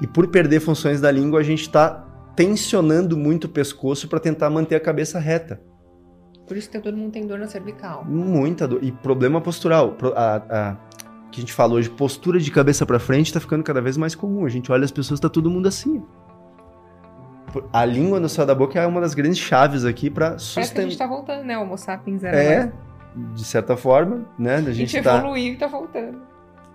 [0.00, 2.04] e por perder funções da língua, a gente está
[2.34, 5.60] tensionando muito o pescoço para tentar manter a cabeça reta.
[6.46, 8.04] Por isso que todo mundo tem dor na cervical.
[8.04, 8.78] Muita dor.
[8.82, 9.96] E problema postural.
[10.14, 10.76] A, a,
[11.32, 14.14] que a gente fala hoje, postura de cabeça para frente está ficando cada vez mais
[14.14, 14.44] comum.
[14.44, 16.02] A gente olha as pessoas, está todo mundo assim
[17.72, 20.82] a língua no céu da boca é uma das grandes chaves aqui para sustentar.
[20.82, 21.58] A gente tá voltando, né?
[21.58, 22.72] O Homo sapiens era É,
[23.34, 24.56] de certa forma, né?
[24.56, 25.16] A gente, a tá...
[25.18, 26.18] evoluiu e tá voltando.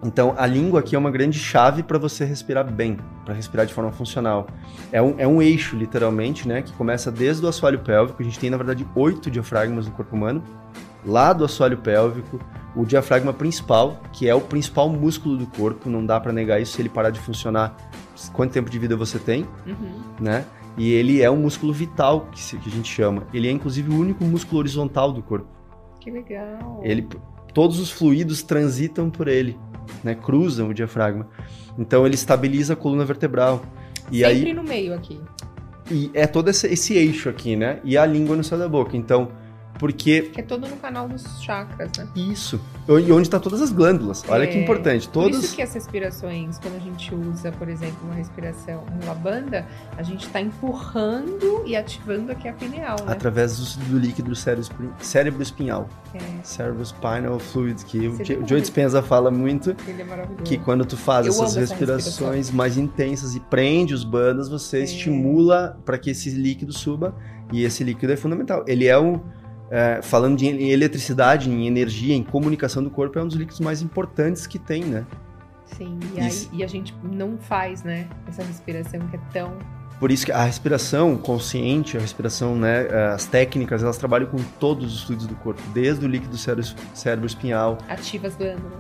[0.03, 3.73] Então, a língua aqui é uma grande chave para você respirar bem, para respirar de
[3.73, 4.47] forma funcional.
[4.91, 6.63] É um, é um eixo, literalmente, né?
[6.63, 8.19] Que começa desde o assoalho pélvico.
[8.19, 10.43] A gente tem, na verdade, oito diafragmas no corpo humano.
[11.05, 12.39] Lá do assoalho pélvico,
[12.75, 16.73] o diafragma principal, que é o principal músculo do corpo, não dá para negar isso.
[16.73, 17.75] Se ele parar de funcionar,
[18.33, 20.01] quanto tempo de vida você tem, uhum.
[20.19, 20.45] né?
[20.77, 23.27] E ele é um músculo vital, que, se, que a gente chama.
[23.33, 25.47] Ele é, inclusive, o único músculo horizontal do corpo.
[25.99, 26.81] Que legal.
[26.83, 27.07] Ele,
[27.53, 29.57] todos os fluidos transitam por ele,
[30.03, 30.15] né?
[30.15, 31.27] Cruzam o diafragma.
[31.77, 33.61] Então, ele estabiliza a coluna vertebral.
[34.11, 35.19] E Sempre aí, no meio aqui.
[35.89, 37.79] E é todo esse, esse eixo aqui, né?
[37.83, 38.95] E a língua no céu da boca.
[38.95, 39.29] Então,
[39.79, 40.21] porque.
[40.23, 42.07] Que é todo no canal dos chakras, né?
[42.15, 42.59] Isso.
[42.87, 44.23] E onde está todas as glândulas.
[44.27, 44.47] Olha é.
[44.47, 45.07] que importante.
[45.07, 45.37] Todos...
[45.37, 49.65] Por isso que as respirações, quando a gente usa, por exemplo, uma respiração uma banda,
[49.97, 53.11] a gente está empurrando e ativando aqui a pineal, né?
[53.11, 55.87] Através do, do líquido cérebro, cérebro espinhal.
[56.13, 56.19] É.
[56.43, 59.75] Cérebro spinal fluid, que o, o Joe Dispenza fala muito.
[59.87, 60.43] Ele é maravilhoso.
[60.43, 64.83] Que quando tu faz Eu essas respirações mais intensas e prende os bandas, você é.
[64.83, 67.15] estimula para que esse líquido suba.
[67.51, 68.63] E esse líquido é fundamental.
[68.65, 69.21] Ele é o
[69.71, 73.61] é, falando de, em eletricidade, em energia, em comunicação do corpo, é um dos líquidos
[73.61, 75.05] mais importantes que tem, né?
[75.65, 79.57] Sim, e, aí, e a gente não faz, né, essa respiração que é tão
[80.01, 84.95] por isso que a respiração consciente, a respiração, né, as técnicas, elas trabalham com todos
[84.95, 87.77] os fluidos do corpo, desde o líquido cérebro, cérebro espinhal.
[87.87, 88.79] Ativa as glândulas.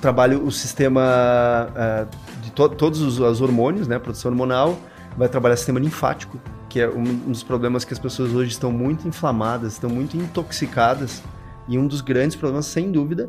[0.00, 4.78] Trabalha o sistema uh, de to todos os, os hormônios, né, produção hormonal,
[5.14, 6.40] vai trabalhar o sistema linfático,
[6.72, 11.22] que é um dos problemas que as pessoas hoje estão muito inflamadas, estão muito intoxicadas,
[11.68, 13.28] e um dos grandes problemas, sem dúvida,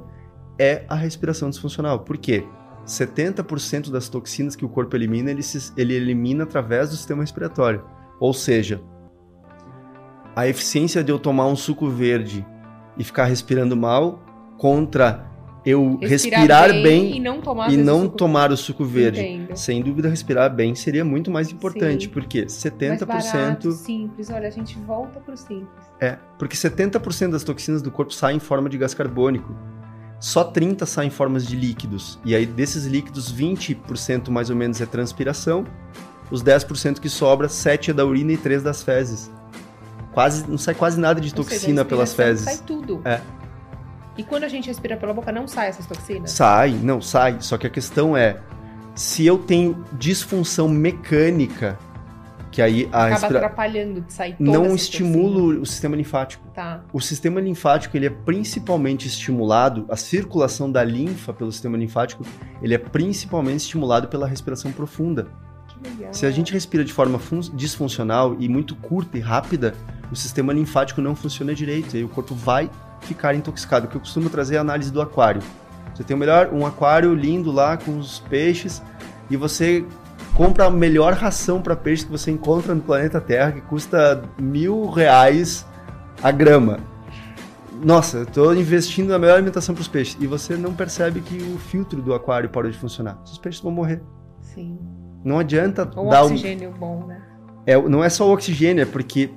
[0.58, 2.00] é a respiração disfuncional.
[2.00, 2.48] Por quê?
[2.88, 7.84] 70% das toxinas que o corpo elimina, ele, se, ele elimina através do sistema respiratório.
[8.18, 8.82] Ou seja,
[10.34, 12.48] a eficiência de eu tomar um suco verde
[12.98, 14.24] e ficar respirando mal
[14.58, 15.30] contra
[15.66, 18.18] eu respirar, respirar bem, bem, e não tomar, e não o, suco...
[18.18, 19.22] tomar o suco verde.
[19.22, 19.56] Entendo.
[19.56, 22.10] Sem dúvida, respirar bem seria muito mais importante, Sim.
[22.10, 23.08] porque 70%.
[23.08, 25.68] Mais barato, simples, olha, a gente volta pro simples.
[26.00, 29.56] É, porque 70% das toxinas do corpo saem em forma de gás carbônico.
[30.20, 32.20] Só 30 saem em formas de líquidos.
[32.24, 35.66] E aí, desses líquidos, 20% mais ou menos é transpiração.
[36.32, 39.30] Os 10% que sobra, 7 é da urina e 3 das fezes.
[40.14, 42.46] Quase, não sai quase nada de toxina seja, pelas fezes.
[42.46, 43.02] Sai tudo.
[43.04, 43.20] É.
[44.18, 46.32] E quando a gente respira pela boca, não sai essas toxinas?
[46.32, 47.38] Sai, não sai.
[47.40, 48.40] Só que a questão é,
[48.96, 51.78] se eu tenho disfunção mecânica,
[52.52, 53.40] que aí a Acaba respira...
[53.40, 56.48] atrapalhando de sair toda Não estimulo o sistema linfático.
[56.54, 56.84] Tá.
[56.94, 62.24] O sistema linfático, ele é principalmente estimulado, a circulação da linfa pelo sistema linfático,
[62.62, 65.28] ele é principalmente estimulado pela respiração profunda.
[65.68, 66.14] Que legal.
[66.14, 67.20] Se a gente respira de forma
[67.56, 69.74] disfuncional e muito curta e rápida,
[70.12, 72.70] o sistema linfático não funciona direito, e aí o corpo vai
[73.04, 73.88] ficar intoxicado.
[73.88, 75.42] Que eu costumo trazer a análise do aquário.
[75.94, 78.82] Você tem o melhor, um aquário lindo lá com os peixes
[79.30, 79.86] e você
[80.34, 84.90] compra a melhor ração para peixe que você encontra no planeta Terra, que custa mil
[84.90, 85.66] reais
[86.22, 86.80] a grama.
[87.84, 90.18] Nossa, eu estou investindo na melhor alimentação para os peixes.
[90.20, 93.20] E você não percebe que o filtro do aquário parou de funcionar.
[93.26, 94.02] Os peixes vão morrer.
[94.42, 94.80] Sim.
[95.24, 96.74] Não adianta Ou dar oxigênio um...
[96.74, 97.22] bom, né?
[97.66, 99.30] É, não é só o oxigênio, é porque.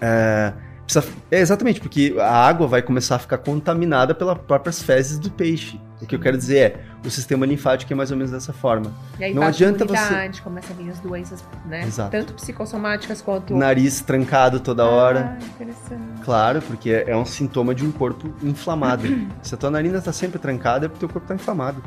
[0.00, 0.52] É,
[0.88, 5.30] precisa, é exatamente, porque a água vai começar a ficar contaminada pelas próprias fezes do
[5.30, 5.78] peixe.
[6.00, 8.92] O que eu quero dizer é, o sistema linfático é mais ou menos dessa forma.
[9.18, 11.82] E aí não adianta você começa a vir as doenças, né?
[11.82, 12.12] Exato.
[12.12, 15.36] Tanto psicossomáticas quanto nariz trancado toda hora.
[15.38, 16.22] Ah, interessante.
[16.24, 19.08] Claro, porque é um sintoma de um corpo inflamado.
[19.42, 21.82] Se a tua narina está sempre trancada, é porque o teu corpo está inflamado.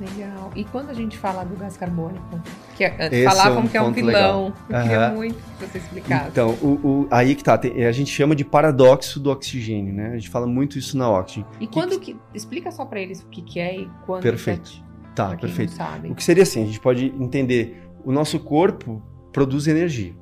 [0.00, 0.50] Legal.
[0.54, 2.40] E quando a gente fala do gás carbônico,
[2.76, 5.14] que é, Esse falavam é um que é um vilão, eu queria Aham.
[5.14, 6.28] muito que você explicasse.
[6.28, 10.08] Então, o, o- aí que tá, tem- a gente chama de paradoxo do oxigênio, né?
[10.08, 11.46] A gente fala muito isso na Oxygen.
[11.60, 12.16] e quando que...
[12.34, 14.70] Explica só pra eles o que, que é e quando Perfeito.
[14.70, 15.74] que é, Tá, perfeito.
[16.10, 20.14] O que seria assim, a gente pode entender, o nosso corpo produz energia,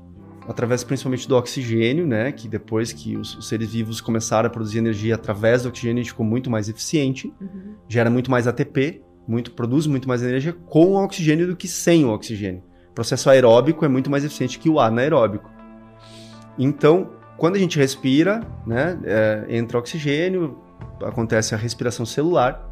[0.49, 4.79] através principalmente do oxigênio, né, que depois que os, os seres vivos começaram a produzir
[4.79, 7.75] energia através do oxigênio, a gente ficou muito mais eficiente, Uhum.
[7.89, 12.05] gera muito mais ATP, muito, produz muito mais energia com o oxigênio do que sem
[12.05, 12.63] o oxigênio.
[12.91, 15.51] O processo aeróbico é muito mais eficiente que o anaeróbico.
[16.59, 20.59] Então, quando a gente respira, né, é, entra oxigênio,
[21.03, 22.71] acontece a respiração celular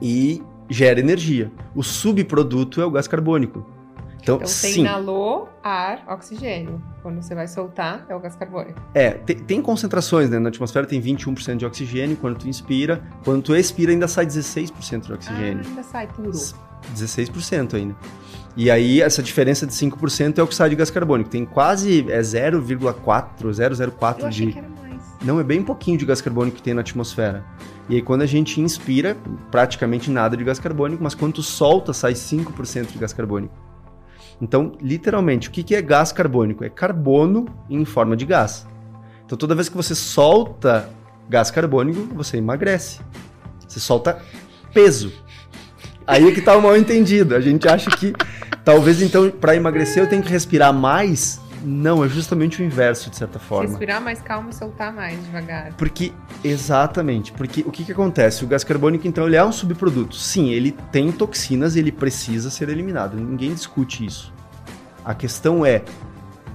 [0.00, 1.50] e gera energia.
[1.74, 3.66] O subproduto é o gás carbônico.
[4.24, 6.82] Então, Então você sim, inalou ar, oxigênio.
[7.02, 8.80] Quando você vai soltar, é o gás carbônico.
[8.94, 10.38] é, tem, tem concentrações, né?
[10.38, 15.06] Na atmosfera tem 21% de oxigênio quando tu inspira, quando tu expira ainda sai 16%
[15.06, 15.62] de oxigênio.
[15.62, 16.32] Ah, ainda sai puro.
[16.94, 17.94] 16% ainda.
[18.56, 21.28] E aí, essa diferença de 5% é o que sai de gás carbônico.
[21.28, 24.52] Tem quase é 0,4, 0,04 Eu achei de.
[24.52, 25.02] que era mais.
[25.22, 27.44] Não, é bem pouquinho de gás carbônico que tem na atmosfera.
[27.88, 29.16] E aí, quando a gente inspira,
[29.50, 33.54] praticamente nada de gás carbônico, mas quando tu solta, sai 5% de gás carbônico.
[34.44, 36.62] Então, literalmente, o que que é gás carbônico?
[36.62, 38.68] É carbono em forma de gás.
[39.24, 40.90] Então, toda vez que você solta
[41.30, 43.00] gás carbônico, você emagrece.
[43.66, 44.20] Você solta
[44.74, 45.10] peso.
[46.06, 47.34] Aí é que tá o mal entendido.
[47.34, 48.12] A gente acha que
[48.62, 51.40] talvez então para emagrecer eu tenho que respirar mais.
[51.62, 53.70] Não, é justamente o inverso, de certa forma.
[53.70, 55.72] Respirar mais calmo e soltar mais devagar.
[55.78, 56.12] Porque,
[56.44, 58.44] exatamente, porque o que, que acontece?
[58.44, 60.14] O gás carbônico, então, ele é um subproduto.
[60.14, 63.16] Sim, ele tem toxinas e ele precisa ser eliminado.
[63.16, 64.33] Ninguém discute isso.
[65.04, 65.82] A questão é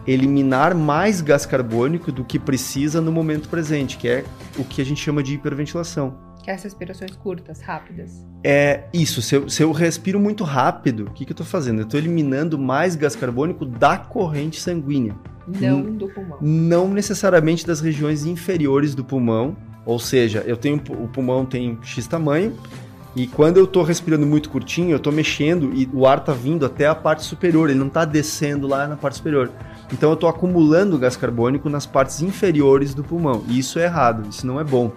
[0.08, 4.26] eliminar mais gás carbônico do que precisa no momento presente, que é
[4.58, 6.18] o que a gente chama de hiperventilação.
[6.44, 8.26] Que é essas respirações curtas, rápidas.
[8.44, 11.80] É isso, se eu, se eu respiro muito rápido, o que, que eu estou fazendo?
[11.82, 15.16] Eu estou eliminando mais gás carbônico da corrente sanguínea.
[15.48, 16.38] Não do pulmão.
[16.42, 22.06] não necessariamente das regiões inferiores do pulmão, ou seja, eu tenho o pulmão tem X
[22.06, 22.56] tamanho
[23.16, 26.66] e quando eu estou respirando muito curtinho, eu estou mexendo e o ar está vindo
[26.66, 29.52] até a parte superior, ele não está descendo lá na parte superior.
[29.92, 34.30] Então eu estou acumulando gás carbônico nas partes inferiores do pulmão e isso é errado,
[34.30, 34.92] isso não é bom.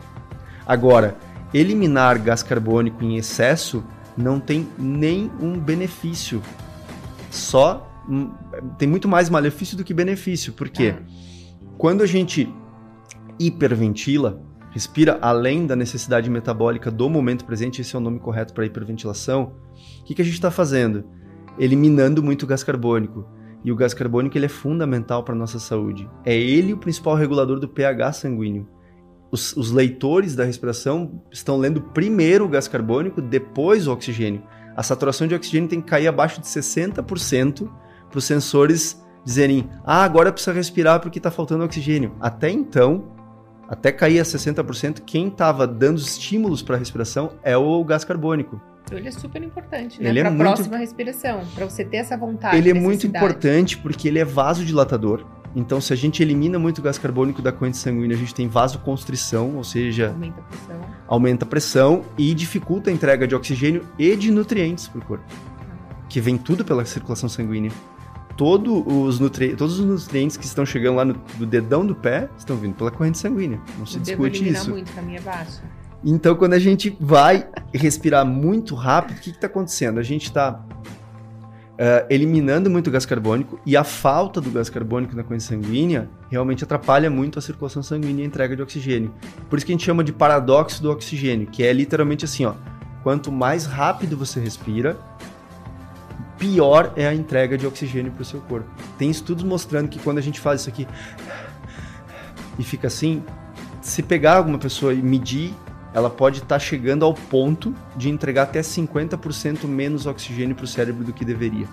[0.67, 1.17] Agora,
[1.55, 3.83] eliminar gás carbônico em excesso
[4.17, 6.43] não tem nenhum benefício.
[7.31, 7.89] Só
[8.79, 10.95] tem muito mais malefício do que benefício, por quê?
[10.97, 11.03] Ah,
[11.79, 12.53] Quando a gente
[13.39, 14.41] hiperventila,
[14.73, 19.53] respira além da necessidade metabólica do momento presente, esse é o nome correto para hiperventilação,
[20.01, 21.05] o que, que a gente está fazendo?
[21.59, 23.27] Eliminando muito gás carbônico.
[23.65, 26.09] E o gás carbônico ele é fundamental para a nossa saúde.
[26.25, 28.67] É ele o principal regulador do pH sanguíneo.
[29.31, 34.43] Os, os leitores da respiração estão lendo primeiro o gás carbônico, depois o oxigênio.
[34.75, 37.69] A saturação de oxigênio tem que cair abaixo de 60%
[38.11, 42.17] para os sensores dizerem: ah, agora precisa respirar porque está faltando oxigênio.
[42.21, 43.12] Até então,
[43.73, 48.61] até cair a 60%, quem estava dando estímulos para a respiração é o gás carbônico.
[48.91, 50.11] Ele é super importante, né?
[50.11, 51.41] Ele é pra muito- próxima respiração.
[51.55, 52.55] Pra você ter essa vontade.
[52.59, 55.25] ele é muito importante porque ele é vasodilatador.
[55.57, 59.57] Então, se a gente elimina muito gás carbônico da corrente sanguínea, a gente tem vasoconstrição,
[59.57, 60.81] ou seja, Aumenta a pressão.
[61.09, 65.25] aumenta a pressão e dificulta a entrega de oxigênio e de nutrientes para o corpo,
[66.11, 67.71] que vem tudo pela circulação sanguínea.
[68.37, 69.55] Todo os nutri...
[69.57, 72.91] Todos os nutrientes que estão chegando lá no, no dedão do pé estão vindo pela
[72.91, 73.61] corrente sanguínea.
[73.79, 74.71] Não se Eu discute isso.
[74.71, 75.63] muito, caminha baixa.
[76.05, 80.01] Então, quando a gente vai respirar muito rápido, o que está acontecendo?
[80.01, 80.65] A gente está
[82.09, 87.11] eliminando muito gás carbônico e a falta do gás carbônico na corrente sanguínea realmente atrapalha
[87.11, 89.13] muito a circulação sanguínea e a entrega de oxigênio.
[89.51, 92.55] Por isso que a gente chama de paradoxo do oxigênio, que é literalmente assim, ó.
[93.03, 94.97] Quanto mais rápido você respira,
[96.43, 98.69] pior é a entrega de oxigênio para o seu corpo.
[98.99, 100.89] Tem estudos mostrando que quando a gente faz isso aqui
[102.59, 103.23] e fica assim,
[103.81, 105.55] se pegar alguma pessoa e medir,
[105.95, 111.05] ela pode estar chegando ao ponto de entregar até 50% menos oxigênio para o cérebro
[111.05, 111.69] do que deveria.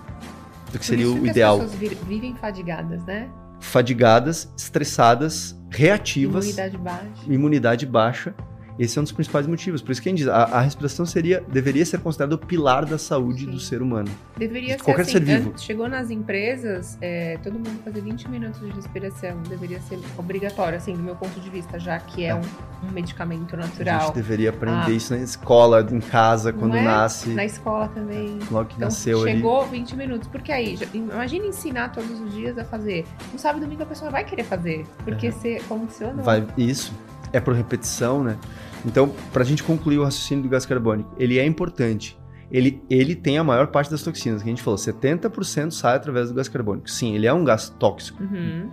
[0.70, 1.56] Do que seria o que ideal.
[1.60, 3.28] As pessoas vi- vivem fadigadas, né?
[3.58, 7.08] Fadigadas, estressadas, reativas, Imunidade baixa.
[7.28, 8.34] imunidade baixa.
[8.82, 9.82] Esse é um dos principais motivos.
[9.82, 12.86] Por isso que a gente diz, a, a respiração seria, deveria ser considerada o pilar
[12.86, 13.50] da saúde Sim.
[13.50, 14.08] do ser humano.
[14.38, 15.52] Deveria De ser qualquer assim, ser vivo.
[15.58, 19.36] chegou nas empresas, é, todo mundo fazer 20 minutos de respiração.
[19.50, 22.34] Deveria ser obrigatório, assim, do meu ponto de vista, já que é, É.
[22.34, 22.40] Um,
[22.88, 24.00] um medicamento A natural.
[24.06, 24.90] gente deveria aprender Ah.
[24.90, 26.82] isso na escola, em casa, quando é?
[26.82, 28.38] nasce, Na escola também.
[28.50, 29.32] logo que Então, nasceu ali.
[29.32, 30.26] chegou 20 minutos.
[30.26, 33.04] Porque aí, já- imagina ensinar todos os dias a fazer.
[33.30, 34.86] No sábado e domingo a pessoa vai querer fazer.
[35.04, 35.30] Porque É.
[35.30, 36.24] você funcionou.
[36.24, 36.94] Vai, isso.
[37.32, 38.36] É por repetição, né?
[38.84, 42.18] Então, pra gente concluir o raciocínio do gás carbônico, ele é importante.
[42.50, 46.28] Ele, ele tem a maior parte das toxinas, que a gente falou, 70% sai através
[46.28, 46.90] do gás carbônico.
[46.90, 48.22] Sim, ele é um gás tóxico.
[48.22, 48.70] Uhum.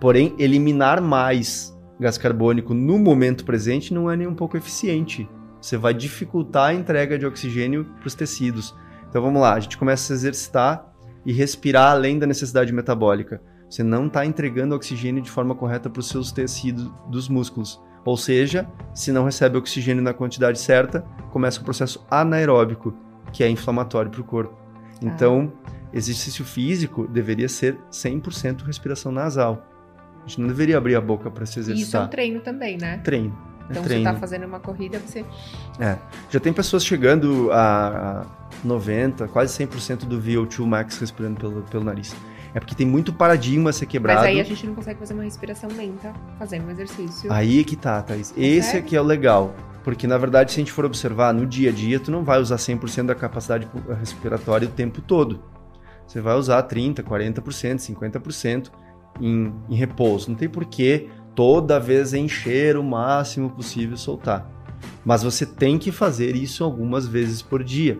[0.00, 5.28] Porém, eliminar mais gás carbônico no momento presente não é nem um pouco eficiente.
[5.60, 8.74] Você vai dificultar a entrega de oxigênio para os tecidos.
[9.08, 10.92] Então vamos lá, a gente começa a se exercitar
[11.24, 13.40] e respirar além da necessidade metabólica.
[13.70, 17.80] Você não está entregando oxigênio de forma correta para os seus tecidos dos músculos.
[18.04, 21.00] Ou seja, se não recebe oxigênio na quantidade certa,
[21.30, 22.94] começa o processo anaeróbico,
[23.32, 24.54] que é inflamatório para o corpo.
[25.00, 25.52] Então,
[25.92, 29.66] exercício físico deveria ser 100% respiração nasal.
[30.24, 32.06] A gente não deveria abrir a boca para se E isso é exercitar.
[32.06, 32.98] um treino também, né?
[32.98, 33.36] treino.
[33.68, 34.04] É Então, treino.
[34.04, 35.24] você tá fazendo uma corrida, você.
[36.30, 38.24] Já tem pessoas chegando a
[38.64, 42.14] a 90, quase 100% do VO2 max respirando pelo, pelo nariz.
[42.54, 44.20] É porque tem muito paradigma a ser quebrado.
[44.20, 47.32] Mas aí a gente não consegue fazer uma respiração lenta fazendo um exercício.
[47.32, 48.32] Aí que tá, Thaís.
[48.36, 48.78] Esse Consegue?
[48.78, 49.54] aqui é o legal.
[49.82, 52.40] Porque, na verdade, se a gente for observar, no dia a dia, tu não vai
[52.40, 55.42] usar 100% da capacidade pu- respiratória o tempo todo.
[56.06, 57.42] Você vai usar 30%, 40%,
[57.78, 58.70] 50%
[59.20, 60.30] em, em repouso.
[60.30, 64.48] Não tem porquê toda vez encher o máximo possível e soltar.
[65.04, 67.98] Mas você tem que fazer isso algumas vezes por dia.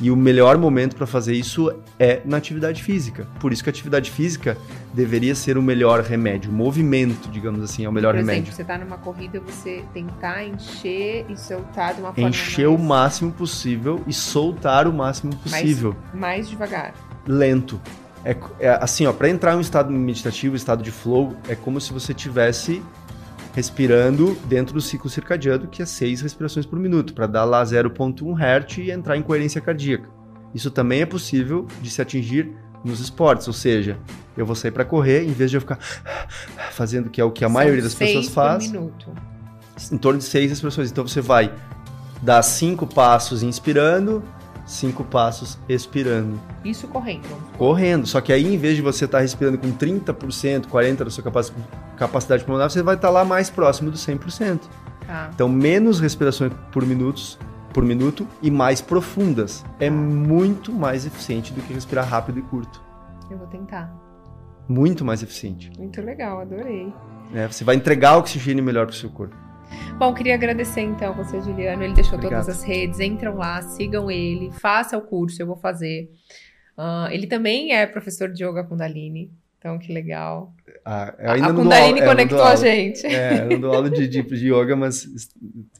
[0.00, 3.26] E o melhor momento para fazer isso é na atividade física.
[3.38, 4.56] Por isso que a atividade física
[4.92, 6.50] deveria ser o melhor remédio.
[6.50, 8.42] O movimento, digamos assim, é o melhor Por remédio.
[8.42, 12.72] exemplo, você tá numa corrida, você tentar encher e soltar de uma forma encher o
[12.78, 16.94] mais, máximo possível e soltar o máximo possível, mais devagar.
[17.26, 17.80] lento.
[18.24, 21.80] É, é assim, ó, para entrar em um estado meditativo, estado de flow, é como
[21.80, 22.82] se você tivesse
[23.54, 28.34] respirando dentro do ciclo circadiano, que é 6 respirações por minuto, para dar lá 0.1
[28.36, 30.08] Hz e entrar em coerência cardíaca.
[30.52, 32.52] Isso também é possível de se atingir
[32.84, 33.96] nos esportes, ou seja,
[34.36, 35.78] eu vou sair para correr, em vez de eu ficar
[36.72, 39.10] fazendo que é o que a São maioria das pessoas faz, minuto.
[39.90, 40.90] em torno de seis expressões.
[40.90, 41.52] Então você vai
[42.20, 44.22] dar cinco passos inspirando,
[44.66, 47.26] cinco passos expirando, Isso correndo.
[47.58, 48.06] correndo.
[48.06, 51.52] Só que aí, em vez de você estar respirando com 30%, 40% da sua capaci-
[51.96, 54.60] capacidade pulmonar, você vai estar lá mais próximo do 100%.
[55.06, 55.30] Tá.
[55.34, 57.38] Então, menos respirações por minutos
[57.74, 59.64] por minuto e mais profundas.
[59.80, 62.80] É muito mais eficiente do que respirar rápido e curto.
[63.28, 63.92] Eu vou tentar.
[64.68, 65.72] Muito mais eficiente.
[65.76, 66.92] Muito legal, adorei.
[67.32, 67.48] né?
[67.48, 69.34] Você vai entregar oxigênio melhor para o seu corpo.
[69.98, 71.82] Bom, queria agradecer então você, Juliano.
[71.82, 72.42] Ele deixou Obrigado.
[72.42, 73.00] todas as redes.
[73.00, 76.10] Entram lá, sigam ele, faça o curso, eu vou fazer.
[76.76, 79.30] Ah, ele também é professor de yoga Kundalini.
[79.58, 80.52] Então, que legal.
[80.84, 83.06] Ah, a Kundalini aula- é, conectou a gente.
[83.06, 85.08] É, eu não dou aula de, de, de yoga, mas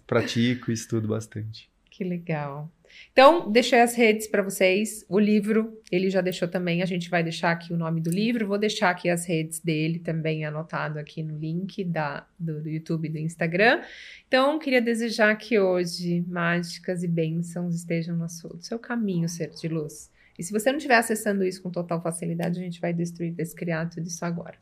[0.06, 1.68] pratico e estudo bastante.
[1.90, 2.70] Que legal.
[3.14, 5.06] Então, deixei as redes para vocês.
[5.08, 6.82] O livro, ele já deixou também.
[6.82, 8.48] A gente vai deixar aqui o nome do livro.
[8.48, 13.06] Vou deixar aqui as redes dele também anotado aqui no link da, do, do YouTube
[13.06, 13.82] e do Instagram.
[14.26, 19.50] Então, queria desejar que hoje mágicas e bênçãos estejam no seu, no seu caminho, ser
[19.50, 20.10] de luz.
[20.36, 23.88] E se você não estiver acessando isso com total facilidade, a gente vai destruir, descriar
[23.88, 24.56] tudo isso agora.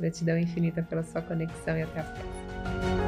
[0.00, 3.01] Gratidão infinita pela sua conexão e até a próxima.